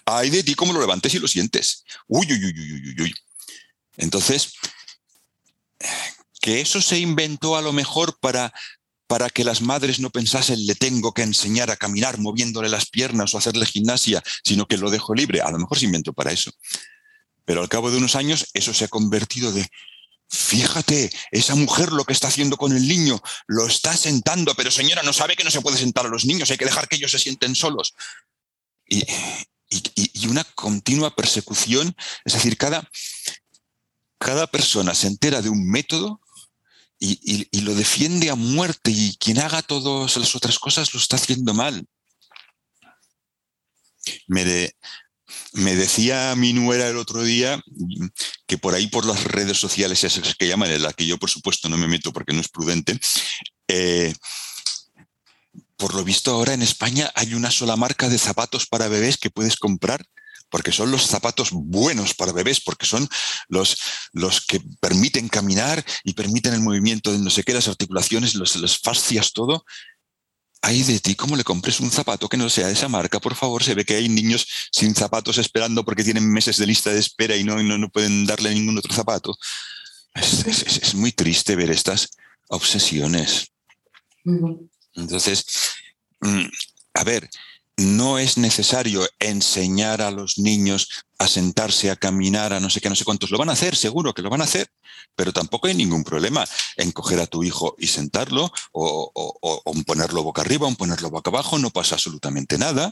[0.06, 1.84] Hay de ti como lo levantes y lo sientes.
[2.08, 3.16] Uy, uy, uy, uy, uy, uy.
[3.98, 4.54] Entonces,
[6.40, 8.54] que eso se inventó a lo mejor para
[9.08, 13.34] para que las madres no pensasen le tengo que enseñar a caminar moviéndole las piernas
[13.34, 15.40] o hacerle gimnasia, sino que lo dejo libre.
[15.40, 16.52] A lo mejor se inventó para eso.
[17.46, 19.66] Pero al cabo de unos años eso se ha convertido de,
[20.30, 25.04] fíjate, esa mujer lo que está haciendo con el niño, lo está sentando, pero señora,
[25.04, 27.12] no sabe que no se puede sentar a los niños, hay que dejar que ellos
[27.12, 27.94] se sienten solos.
[28.88, 29.06] Y,
[30.28, 32.90] una continua persecución, es decir, cada,
[34.18, 36.22] cada persona se entera de un método
[37.00, 41.54] y, lo defiende a muerte y quien haga todas las otras cosas lo está haciendo
[41.54, 41.88] mal.
[44.28, 44.74] Me,
[45.54, 47.62] me decía mi nuera el otro día
[48.46, 51.30] que por ahí por las redes sociales, esas que llaman, en las que yo por
[51.30, 53.00] supuesto no me meto porque no es prudente,
[53.68, 54.14] eh,
[55.78, 59.30] por lo visto ahora en España hay una sola marca de zapatos para bebés que
[59.30, 60.04] puedes comprar
[60.50, 63.08] porque son los zapatos buenos para bebés, porque son
[63.50, 63.78] los,
[64.14, 68.78] los que permiten caminar y permiten el movimiento de no sé qué, las articulaciones, las
[68.78, 69.66] fascias, todo.
[70.68, 73.36] Hay de ti cómo le compres un zapato que no sea de esa marca, por
[73.36, 73.64] favor.
[73.64, 77.38] Se ve que hay niños sin zapatos esperando porque tienen meses de lista de espera
[77.38, 79.34] y no, no, pueden darle ningún otro zapato.
[80.14, 82.10] Es, muy triste ver estas
[82.50, 83.48] obsesiones.
[84.94, 85.46] Entonces,
[86.20, 86.48] mm,
[86.96, 87.30] a ver,
[87.78, 92.90] no es necesario enseñar a los niños a sentarse, a caminar, a no sé qué,
[92.90, 93.30] no sé cuántos.
[93.30, 94.68] Lo van a hacer, seguro que lo van a hacer,
[95.16, 96.44] pero tampoco hay ningún problema
[96.76, 99.12] en coger a tu hijo y sentarlo o,
[99.86, 102.92] ponerlo boca arriba o ponerlo boca abajo, no pasa absolutamente nada.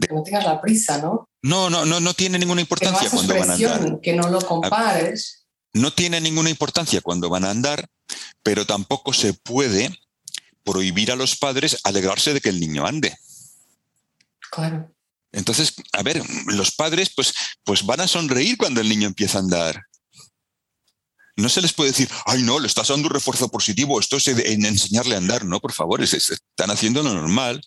[0.00, 1.28] Que no tengas la prisa, ¿no?
[1.42, 4.00] No, no, no, no tiene ninguna importancia cuando van a andar.
[4.00, 5.46] Que no lo compares.
[5.72, 7.88] No tiene ninguna importancia cuando van a andar,
[8.42, 9.96] pero tampoco se puede
[10.64, 13.16] prohibir a los padres alegrarse de que el niño ande.
[15.32, 19.42] Entonces, a ver, los padres pues, pues van a sonreír cuando el niño empieza a
[19.42, 19.82] andar.
[21.36, 24.28] No se les puede decir, ay, no, le estás dando un refuerzo positivo, esto es
[24.28, 25.44] en enseñarle a andar.
[25.44, 27.60] No, por favor, están haciendo lo normal.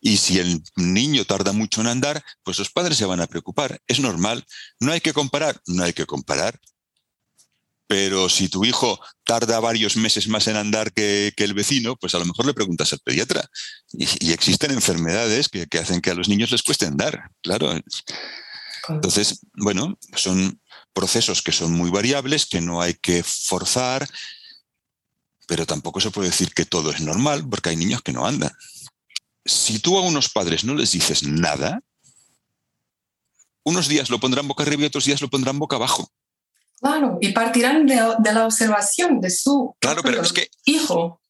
[0.00, 3.80] Y si el niño tarda mucho en andar, pues los padres se van a preocupar.
[3.86, 4.44] Es normal.
[4.80, 6.58] No hay que comparar, no hay que comparar.
[7.90, 12.20] Pero si tu hijo tarda varios meses más en andar que, el vecino, pues a
[12.20, 13.50] lo mejor le preguntas al pediatra.
[13.92, 17.76] Y, existen enfermedades que, hacen que a los niños les cueste andar, claro.
[18.88, 20.60] Entonces, bueno, son
[20.92, 24.08] procesos que son muy variables, que no hay que forzar,
[25.48, 28.52] pero tampoco se puede decir que todo es normal, porque hay niños que no andan.
[29.44, 31.82] Si tú a unos padres no les dices nada,
[33.64, 36.12] unos días lo pondrán boca arriba y otros días lo pondrán boca abajo.
[36.80, 41.20] Claro, y partirán de, la observación de su claro, pero es que hijo.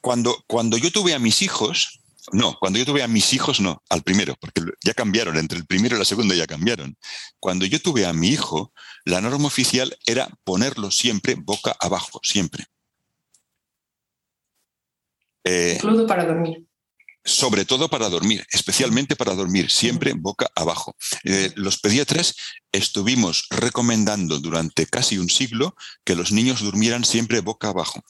[0.00, 2.00] Cuando, cuando yo tuve a mis hijos,
[2.32, 5.66] no, cuando yo tuve a mis hijos, no, al primero, porque ya cambiaron, entre el
[5.66, 6.96] primero y la segunda ya cambiaron.
[7.38, 8.72] Cuando yo tuve a mi hijo,
[9.04, 12.66] la norma oficial era ponerlo siempre boca abajo, siempre.
[15.44, 16.69] Eh, Incluso para dormir
[17.24, 20.96] sobre todo para dormir, especialmente para dormir, siempre boca abajo.
[21.24, 22.34] Eh, los pediatras
[22.72, 28.02] estuvimos recomendando durante casi un siglo que los niños durmieran siempre boca abajo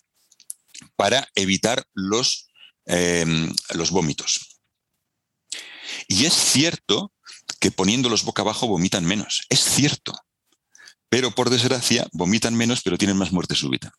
[0.97, 2.49] para evitar los,
[2.87, 4.61] em, los vómitos.
[6.07, 7.13] Y es cierto
[7.59, 10.15] que poniéndolos boca abajo vomitan menos, es cierto,
[11.09, 13.93] pero por desgracia vomitan menos pero tienen más muerte súbita.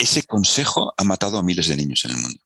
[0.00, 2.40] Ese consejo ha matado a miles de niños en el mundo.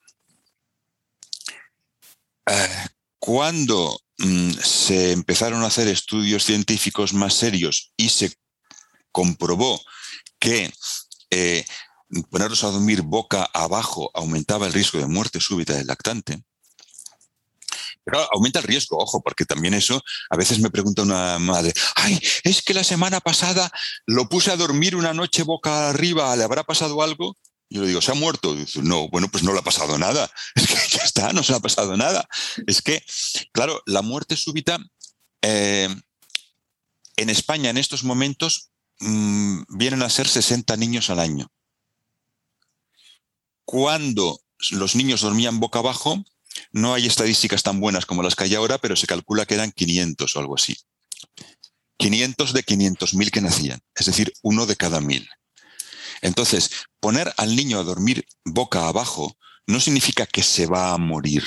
[2.46, 2.86] Eh,
[3.20, 8.34] cuando mm, se empezaron a hacer estudios científicos más serios y se
[9.12, 9.80] comprobó
[10.40, 10.72] que
[11.30, 11.64] eh,
[12.28, 16.42] ponerlos a dormir boca abajo aumentaba el riesgo de muerte súbita del lactante,
[18.04, 22.20] pero aumenta el riesgo, ojo, porque también eso, a veces me pregunta una madre, ay,
[22.44, 23.70] es que la semana pasada
[24.06, 27.36] lo puse a dormir una noche boca arriba, ¿le habrá pasado algo?
[27.70, 28.54] Yo le digo, ¿se ha muerto?
[28.54, 30.30] Dice, no, bueno, pues no le ha pasado nada.
[30.54, 32.28] Es que ya está, no se ha pasado nada.
[32.66, 33.02] Es que,
[33.52, 34.78] claro, la muerte súbita
[35.42, 35.88] eh,
[37.16, 41.50] en España en estos momentos mm, vienen a ser 60 niños al año.
[43.64, 46.22] Cuando los niños dormían boca abajo,
[46.72, 49.72] no hay estadísticas tan buenas como las que hay ahora, pero se calcula que eran
[49.72, 50.76] 500 o algo así.
[51.98, 55.28] 500 de 500.000 que nacían, es decir, uno de cada mil.
[56.22, 59.36] Entonces, poner al niño a dormir boca abajo
[59.66, 61.44] no significa que se va a morir.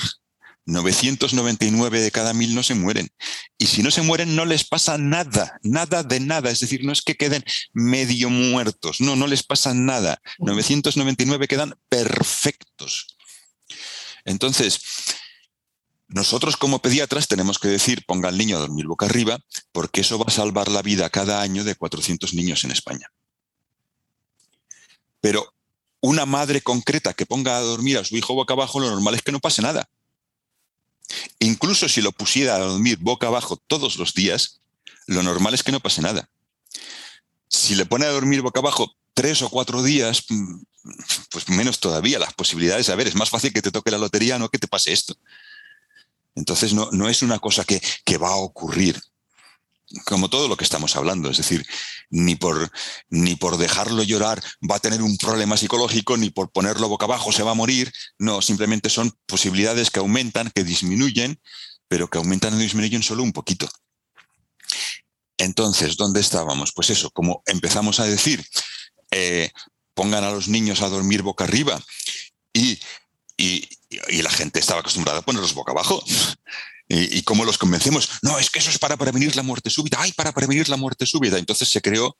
[0.66, 3.08] 999 de cada mil no se mueren.
[3.56, 6.50] Y si no se mueren, no les pasa nada, nada de nada.
[6.50, 7.42] Es decir, no es que queden
[7.72, 10.20] medio muertos, no, no les pasa nada.
[10.38, 13.17] 999 quedan perfectos.
[14.28, 14.80] Entonces,
[16.08, 19.40] nosotros como pediatras tenemos que decir, ponga al niño a dormir boca arriba,
[19.72, 23.10] porque eso va a salvar la vida cada año de 400 niños en España.
[25.22, 25.54] Pero
[26.00, 29.22] una madre concreta que ponga a dormir a su hijo boca abajo, lo normal es
[29.22, 29.88] que no pase nada.
[31.38, 34.60] Incluso si lo pusiera a dormir boca abajo todos los días,
[35.06, 36.28] lo normal es que no pase nada.
[37.48, 40.62] Si le pone a dormir boca abajo tres o cuatro días, mm,
[41.32, 42.88] pues menos todavía las posibilidades.
[42.88, 45.16] A ver, es más fácil que te toque la lotería, no que te pase esto.
[46.36, 49.02] Entonces no, no es una cosa que, que va a ocurrir
[50.04, 51.66] como todo lo que estamos hablando, es decir,
[52.10, 52.70] ni por,
[53.08, 54.40] ni por dejarlo llorar
[54.70, 57.90] va a tener un problema psicológico, ni por ponerlo boca abajo se va a morir,
[58.18, 61.40] no, simplemente son posibilidades que aumentan, que disminuyen,
[61.88, 63.68] pero que aumentan y disminuyen solo un poquito.
[65.38, 66.72] Entonces, ¿dónde estábamos?
[66.72, 68.44] Pues eso, como empezamos a decir,
[69.10, 69.50] eh,
[69.94, 71.82] pongan a los niños a dormir boca arriba
[72.52, 72.78] y,
[73.36, 73.68] y,
[74.22, 76.02] la gente estaba acostumbrada a ponerlos boca abajo.
[76.88, 78.08] ¿Y, cómo los convencemos?
[78.22, 79.98] No, es que eso es para prevenir la muerte súbita.
[80.00, 81.36] ¡Ay, para prevenir la muerte súbita!
[81.36, 82.16] Entonces se creó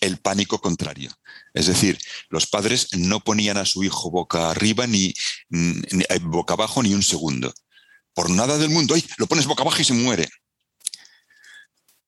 [0.00, 1.10] el pánico contrario.
[1.54, 5.14] Es decir, los padres no ponían a su hijo boca arriba ni,
[5.50, 7.54] eh, boca abajo ni un segundo.
[8.12, 9.06] Por nada del mundo, ¡ay!
[9.16, 10.28] Lo pones boca abajo y se muere.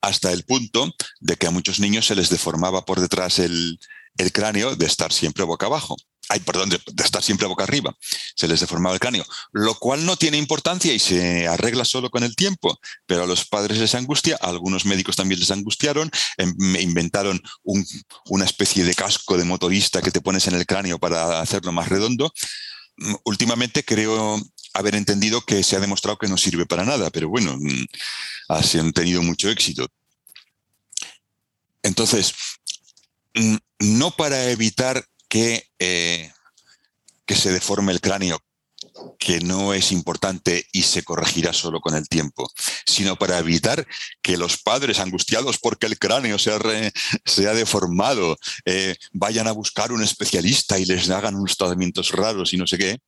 [0.03, 3.79] Hasta el punto de que a muchos niños se les deformaba por detrás el,
[4.17, 5.97] el cráneo de estar siempre boca abajo
[6.33, 7.95] ay, perdón, de, estar siempre boca arriba,
[8.35, 12.23] se les deformaba el cráneo, lo cual no tiene importancia y se arregla solo con
[12.23, 16.55] el tiempo, pero a los padres les angustia, a algunos médicos también les angustiaron, em,
[16.77, 17.41] inventaron
[18.25, 21.89] una especie de casco de motorista que te pones en el cráneo para hacerlo más
[21.89, 22.33] redondo.
[22.97, 24.41] Mm, últimamente creo
[24.75, 27.85] haber entendido que se ha demostrado que no sirve para nada, pero bueno, mm,
[28.49, 29.89] han tenido mucho éxito.
[31.83, 32.33] Entonces,
[33.79, 36.31] no para evitar que, eh,
[37.27, 38.39] que se deforme el cráneo,
[39.19, 42.51] que no es importante y se corregirá solo con el tiempo,
[42.87, 43.87] sino para evitar
[44.21, 50.03] que los padres angustiados porque el cráneo se ha, deformado eh, vayan a buscar un
[50.03, 52.99] especialista y les hagan unos tratamientos raros y no sé qué,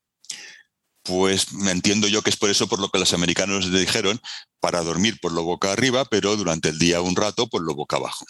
[1.03, 4.21] pues entiendo yo que es por eso por lo que los americanos le dijeron
[4.61, 7.97] para dormir por lo boca arriba, pero durante el día un rato por lo boca
[7.97, 8.25] abajo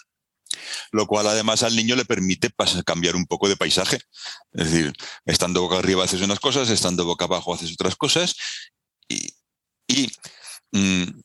[0.91, 2.49] lo cual además al niño le permite
[2.85, 3.97] cambiar un poco de paisaje.
[4.53, 4.93] Es decir,
[5.25, 8.35] estando boca arriba haces unas cosas, estando boca abajo haces otras cosas
[9.07, 9.33] y,
[10.71, 11.21] mm,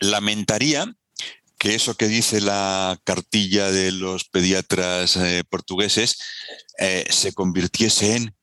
[0.00, 0.92] lamentaría
[1.58, 6.18] que eso que dice la cartilla de los pediatras eh, portugueses
[6.78, 8.36] eh, se convirtiese en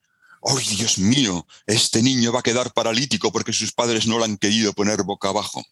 [0.44, 1.46] ¡ay, Dios mío!
[1.66, 5.28] Este niño va a quedar paralítico porque sus padres no lo han querido poner boca
[5.28, 5.62] abajo.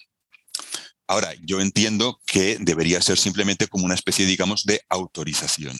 [1.07, 5.79] Ahora, yo entiendo que debería ser simplemente como una especie, digamos, de autorización.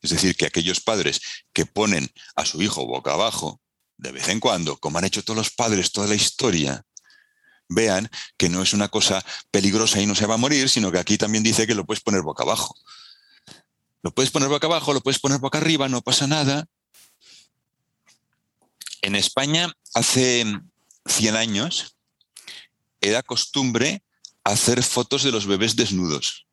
[0.00, 1.20] Es decir, que aquellos padres
[1.52, 3.60] que ponen a su hijo boca abajo,
[3.96, 6.84] de vez en cuando, como han hecho todos los padres toda la historia,
[7.68, 10.98] vean que no es una cosa peligrosa y no se va a morir, sino que
[10.98, 12.74] aquí también dice que lo puedes poner boca abajo.
[14.02, 16.66] Lo puedes poner boca abajo, lo puedes poner boca arriba, no pasa nada.
[19.00, 20.44] En España, hace
[21.06, 21.96] 100 años,
[23.00, 24.02] era costumbre
[24.44, 26.46] hacer fotos de los bebés desnudos.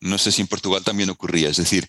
[0.00, 1.86] No sé si en Portugal también ocurría, es decir,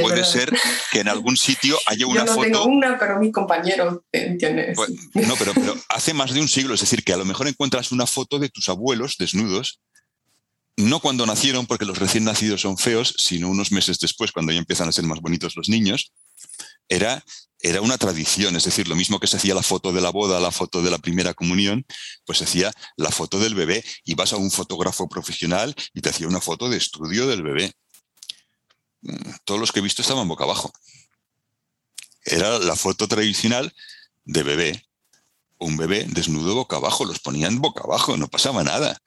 [0.00, 0.56] puede ser
[0.92, 2.44] que en algún sitio haya una Yo no foto.
[2.44, 4.72] Tengo una, pero mi compañero tiene.
[4.74, 7.48] Pues, no, pero, pero hace más de un siglo, es decir, que a lo mejor
[7.48, 9.80] encuentras una foto de tus abuelos desnudos,
[10.76, 14.58] no cuando nacieron, porque los recién nacidos son feos, sino unos meses después, cuando ya
[14.58, 16.12] empiezan a ser más bonitos los niños.
[16.88, 17.24] Era
[17.62, 20.40] era una tradición, es decir, lo mismo que se hacía la foto de la boda,
[20.40, 21.84] la foto de la primera comunión,
[22.24, 23.84] pues se hacía la foto del bebé.
[24.04, 27.74] Ibas a un fotógrafo profesional y te hacía una foto de estudio del bebé.
[29.02, 30.72] Mm, todos los que he visto estaban boca abajo.
[32.24, 33.74] Era la foto tradicional
[34.24, 34.86] de bebé.
[35.58, 38.98] Un bebé desnudo boca abajo, los ponían boca abajo, no pasaba nada.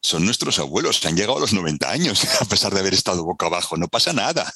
[0.00, 3.46] Son nuestros abuelos, han llegado a los 90 años a pesar de haber estado boca
[3.46, 4.52] abajo, no pasa nada.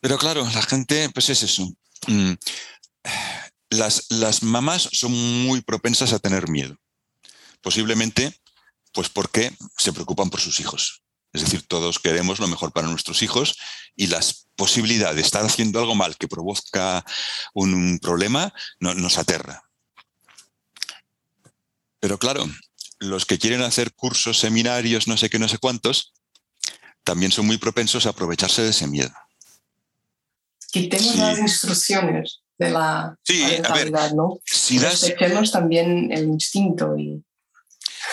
[0.00, 1.70] Pero claro, la gente, pues es eso.
[2.06, 2.32] Mm,
[3.70, 5.12] las, las mamás son
[5.44, 6.76] muy propensas a tener miedo.
[7.60, 8.34] Posiblemente,
[8.92, 11.02] pues porque se preocupan por sus hijos.
[11.32, 13.56] Es decir, todos queremos lo mejor para nuestros hijos
[13.94, 17.04] y las posibilidades de estar haciendo algo mal que provoca
[17.54, 19.62] un, problema nos aterra.
[22.00, 22.50] Pero claro,
[22.98, 26.14] los que quieren hacer cursos, seminarios, no sé qué, no sé cuántos,
[27.04, 29.14] también son muy propensos a aprovecharse de ese miedo
[30.70, 33.42] quitemos las instrucciones de la sí,
[34.14, 34.38] ¿no?
[34.44, 37.22] Si Respetemos también el instinto y,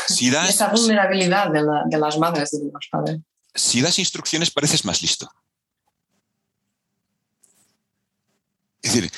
[0.09, 3.19] esa vulnerabilidad de, las madres y de los padres.
[3.53, 5.29] Si das instrucciones pareces más listo.
[8.81, 9.11] Es decir,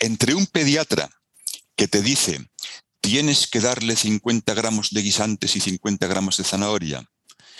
[0.00, 1.08] entre un pediatra
[1.74, 2.38] que te dice
[3.00, 7.02] tienes que darle 50 gramos de guisantes y 50 gramos de zanahoria,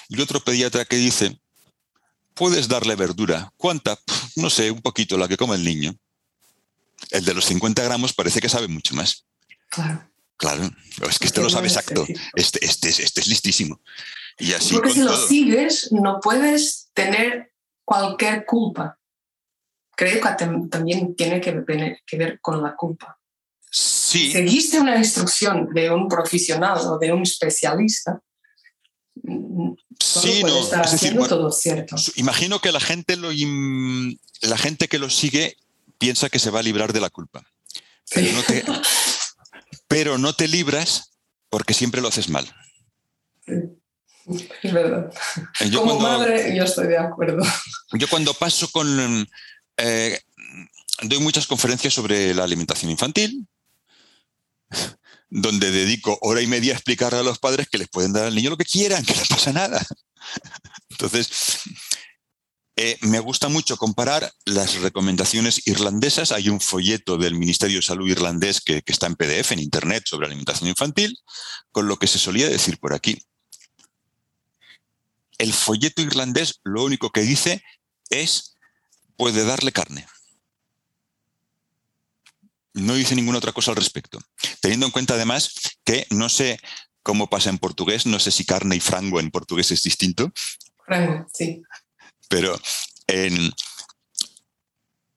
[0.09, 1.41] y otro pediatra que dice
[2.41, 3.53] puedes darle verdura.
[3.59, 3.99] ¿Cuánta?
[4.37, 5.95] No sé, un poquito, la que come el niño.
[7.11, 9.27] El de los 50 gramos parece que sabe mucho más.
[9.69, 10.09] Claro.
[10.39, 10.71] Claro,
[11.07, 12.07] es que este lo sabe exacto.
[12.35, 13.79] Este, este, este es listísimo.
[14.39, 17.53] Y así Porque si lo sigues, no puedes tener
[17.85, 18.99] cualquier culpa.
[19.95, 23.19] Creo que tam- también tiene que ver, que ver con la culpa.
[23.71, 28.19] Sí, Seguiste una instrucción de un profesional o de un especialista.
[29.99, 30.61] Sí, no.
[30.61, 31.97] estar Es decir, haciendo bueno, todo cierto.
[31.99, 33.31] su- imagino que la gente, lo
[34.43, 35.57] la gente que lo sigue
[35.99, 37.43] piensa que se va a librar de la culpa.
[38.13, 38.33] Pero, Sí.
[38.35, 38.65] no te,
[39.89, 41.11] pero no te libras
[41.49, 42.51] porque siempre lo haces mal.
[44.63, 45.13] Es verdad.
[45.61, 47.43] Eh, Yo Como cuando, madre, yo estoy de acuerdo.
[47.93, 49.29] yo cuando paso con...
[49.77, 50.21] eh,
[51.03, 53.47] doy muchas conferencias sobre la alimentación infantil,
[55.31, 58.35] donde dedico hora y media a explicar a los padres que les pueden dar al
[58.35, 59.85] niño lo que quieran, que no pasa nada.
[60.91, 61.61] Entonces,
[62.77, 66.33] eh, me gusta mucho comparar las recomendaciones irlandesas.
[66.33, 70.05] Hay un folleto del Ministerio de Salud irlandés que, que está en PDF, en Internet,
[70.07, 71.17] sobre alimentación infantil,
[71.71, 73.23] con lo que se solía decir por aquí.
[75.39, 77.63] El folleto irlandés lo único que dice
[78.11, 78.57] es
[79.17, 80.07] puede darle carne.
[82.73, 84.19] No dice ninguna otra cosa al respecto.
[84.61, 85.53] Teniendo en cuenta además
[85.85, 86.59] que no sé
[87.03, 90.33] cómo pasa en portugués, no sé si carne y frango en portugués es distinto,
[90.85, 91.63] Frango, sí.
[92.29, 92.61] pero
[93.07, 93.53] en...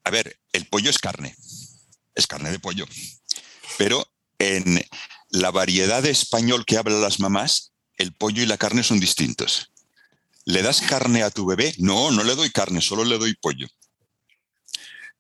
[0.06, 1.36] A ver, el pollo es carne,
[2.16, 2.86] es carne de pollo,
[3.78, 4.06] pero
[4.40, 4.84] en
[5.30, 9.72] la variedad de español que hablan las mamás, el pollo y la carne son distintos.
[10.46, 11.74] ¿Le das carne a tu bebé?
[11.78, 13.68] No, no le doy carne, solo le doy pollo.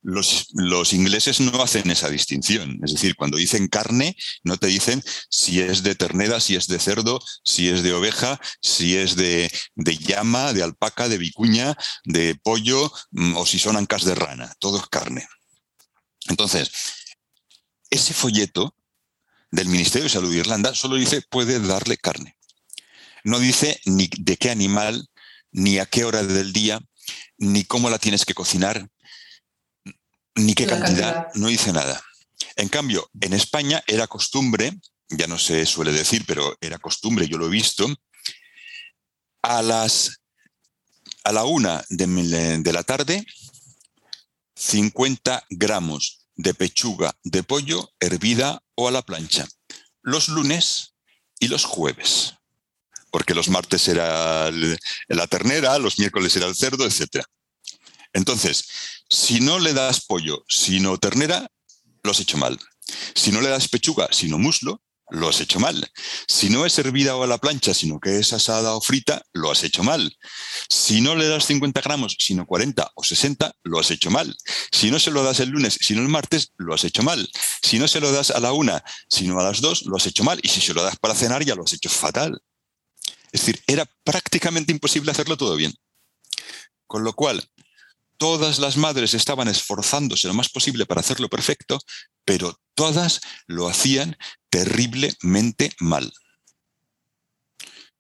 [0.04, 2.80] Los, los ingleses no hacen esa distinción.
[2.84, 6.78] Es decir, cuando dicen carne, no te dicen si es de ternera, si es de
[6.78, 12.36] cerdo, si es de oveja, si es de, de llama, de alpaca, de vicuña, de
[12.36, 14.54] pollo mm, o si son ancas de rana.
[14.60, 15.26] Todo es carne.
[16.28, 16.72] Entonces,
[17.89, 18.76] ese folleto
[19.51, 22.38] del Ministerio de Salud de Irlanda solo dice puede darle carne.
[23.24, 25.08] No dice ni de qué animal,
[25.51, 26.82] ni a qué hora del día,
[27.38, 28.89] ni cómo la tienes que cocinar,
[30.36, 31.36] ni qué cantidad, cantidad.
[31.36, 32.01] no dice nada.
[32.55, 34.73] En cambio, en España era costumbre,
[35.09, 37.88] ya no se suele decir, pero era costumbre, yo lo he visto,
[39.41, 40.19] a las
[41.23, 43.25] a la una de, de la tarde,
[44.55, 49.47] 50 gramos de pechuga de pollo hervida o a la plancha.
[50.01, 50.95] Los lunes
[51.39, 52.36] y los jueves.
[53.11, 57.23] Porque los martes era la ternera, los miércoles era el cerdo, etc.
[58.14, 58.66] Entonces,
[59.09, 61.47] si no le das pollo, sino ternera,
[62.03, 62.59] lo has hecho mal.
[63.16, 65.91] Si no le das pechuga, sino muslo, lo has hecho mal.
[66.28, 69.51] Si no es hervida o a la plancha, sino que es asada o frita, lo
[69.51, 70.18] has hecho mal.
[70.70, 74.36] Si no le das 50 gramos, sino 40 o 60, lo has hecho mal.
[74.72, 77.30] Si no se lo das el lunes, sino el martes, lo has hecho mal.
[77.61, 80.24] Si no se lo das a la una, sino a las dos, lo has hecho
[80.24, 80.39] mal.
[80.41, 82.41] Y si se lo das para cenar, ya lo has hecho fatal.
[83.32, 85.74] Es decir, era prácticamente imposible hacerlo todo bien.
[86.88, 87.43] Con lo cual,
[88.18, 91.80] todas las madres estaban esforzándose lo más posible para hacerlo perfecto,
[92.26, 94.18] pero todas lo hacían
[94.49, 96.11] terriblemente mal.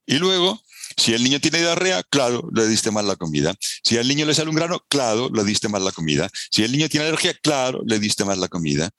[0.05, 0.61] Y luego,
[0.97, 3.55] si el niño tiene diarrea, claro, le diste mal la comida.
[3.83, 6.29] Si al niño le sale un grano, claro, le diste mal la comida.
[6.51, 8.89] Si el niño tiene alergia, claro, le diste mal la comida.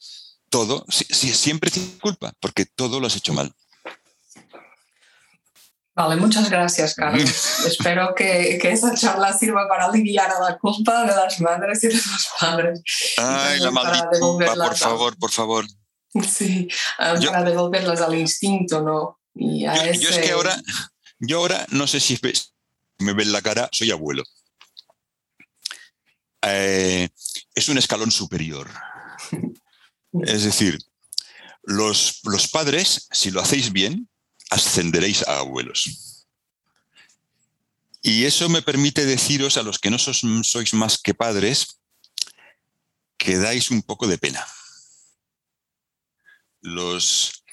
[0.48, 3.52] Todo, si- si- siempre tiene culpa, porque todo lo has hecho mal.
[5.96, 7.22] Vale, muchas gracias, Carlos.
[7.66, 11.88] Espero que, que esa charla sirva para aliviar a la culpa de las madres y
[11.88, 12.82] de los padres.
[13.16, 15.66] Ay, la maldita culpa, por favor, por favor.
[16.28, 16.68] Sí,
[16.98, 19.20] ah, Yo- para devolverlas al instinto, ¿no?
[19.34, 20.60] Y a Yo, yo es que ahora,
[21.18, 22.18] yo ahora no sé si
[22.98, 24.24] me ven la cara, soy abuelo.
[26.42, 27.08] Eh,
[27.54, 28.68] es un escalón superior.
[30.22, 30.78] Es decir,
[31.64, 34.08] los, los padres, si lo hacéis bien,
[34.54, 36.26] ascenderéis a abuelos.
[38.02, 41.80] Y eso me permite deciros a los que no sois más que padres
[43.18, 44.46] que dais un poco de pena.
[46.60, 47.44] Los,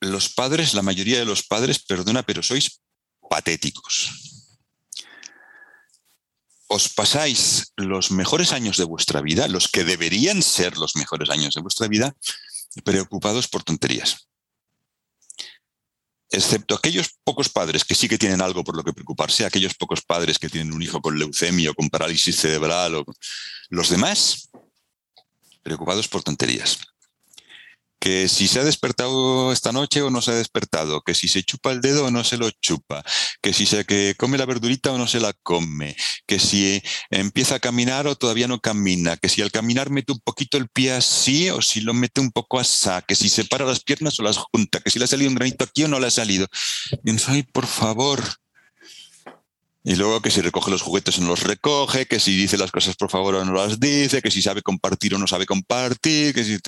[0.00, 2.80] los padres, la mayoría de los padres, perdona, pero sois
[3.28, 4.10] patéticos.
[6.68, 11.54] Os pasáis los mejores años de vuestra vida, los que deberían ser los mejores años
[11.54, 12.14] de vuestra vida,
[12.84, 14.30] preocupados por tonterías.
[16.32, 20.02] Excepto aquellos pocos padres que sí que tienen algo por lo que preocuparse, aquellos pocos
[20.02, 23.04] padres que tienen un hijo con leucemia o con parálisis cerebral, o
[23.68, 24.48] los demás,
[25.62, 26.78] preocupados por tonterías.
[28.00, 31.42] Que si se ha despertado esta noche o no se ha despertado, que si se
[31.42, 33.04] chupa el dedo o no se lo chupa,
[33.42, 35.94] que si se que come la verdurita o no se la come,
[36.26, 40.20] que si empieza a caminar o todavía no camina, que si al caminar mete un
[40.20, 43.82] poquito el pie así o si lo mete un poco así, que si separa las
[43.84, 46.06] piernas o las junta, que si le ha salido un granito aquí o no le
[46.06, 46.46] ha salido.
[47.04, 48.22] Y ay, por favor,
[49.82, 52.70] y luego que si recoge los juguetes o no los recoge, que si dice las
[52.70, 56.34] cosas por favor o no las dice, que si sabe compartir o no sabe compartir,
[56.34, 56.58] que si...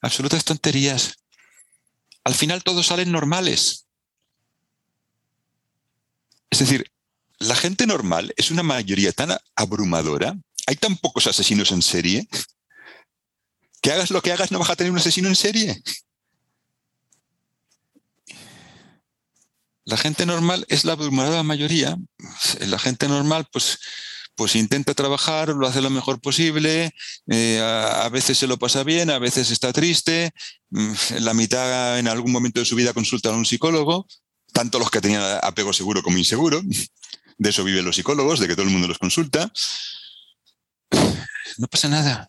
[0.00, 1.18] Absolutas tonterías.
[2.24, 3.86] Al final todos salen normales.
[6.50, 6.90] Es decir,
[7.38, 10.36] la gente normal es una mayoría tan abrumadora,
[10.66, 12.28] hay tan pocos asesinos en serie,
[13.82, 15.82] que hagas lo que hagas no vas a tener un asesino en serie.
[19.84, 21.96] La gente normal es la abrumadora mayoría.
[22.60, 23.78] La gente normal, pues,
[24.34, 26.92] pues intenta trabajar, lo hace lo mejor posible,
[27.28, 30.32] eh, a, veces se lo pasa bien, a veces está triste,
[30.70, 34.06] mm, la mitad en algún momento de su vida consulta a un psicólogo,
[34.52, 36.62] tanto los que tenían apego seguro como inseguro.
[37.38, 39.52] De eso viven los psicólogos, de que todo el mundo los consulta.
[41.58, 42.28] No pasa nada.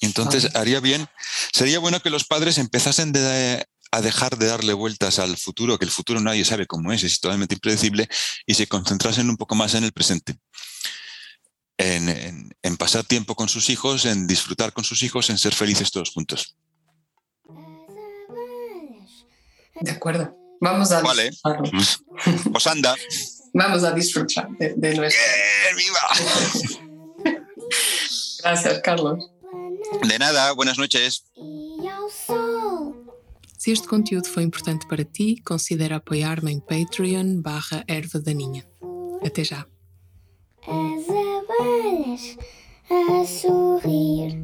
[0.00, 1.06] Entonces haría bien,
[1.52, 5.84] sería bueno que los padres empezasen de, a dejar de darle vueltas al futuro, que
[5.84, 8.08] el futuro nadie sabe cómo es, es totalmente impredecible,
[8.46, 10.38] y se concentrasen un poco más en el presente.
[11.76, 16.10] En, pasar tiempo con sus hijos, en disfrutar con sus hijos, en ser felices todos
[16.10, 16.56] juntos.
[19.80, 20.34] De acuerdo.
[20.60, 21.30] Vamos a vale.
[22.52, 22.94] Pues anda.
[23.52, 25.22] Vamos a disfrutar de, nuestro.
[25.76, 27.40] ¡Viva!
[28.42, 29.30] Gracias, Carlos.
[30.02, 31.24] De nada, buenas noches.
[33.62, 38.64] Se este conteúdo foi importante para ti, considera apoiar-me em Patreon barra Erva Daninha.
[39.24, 39.64] Até já.
[40.66, 42.38] As abelhas
[42.90, 44.36] a sorrir.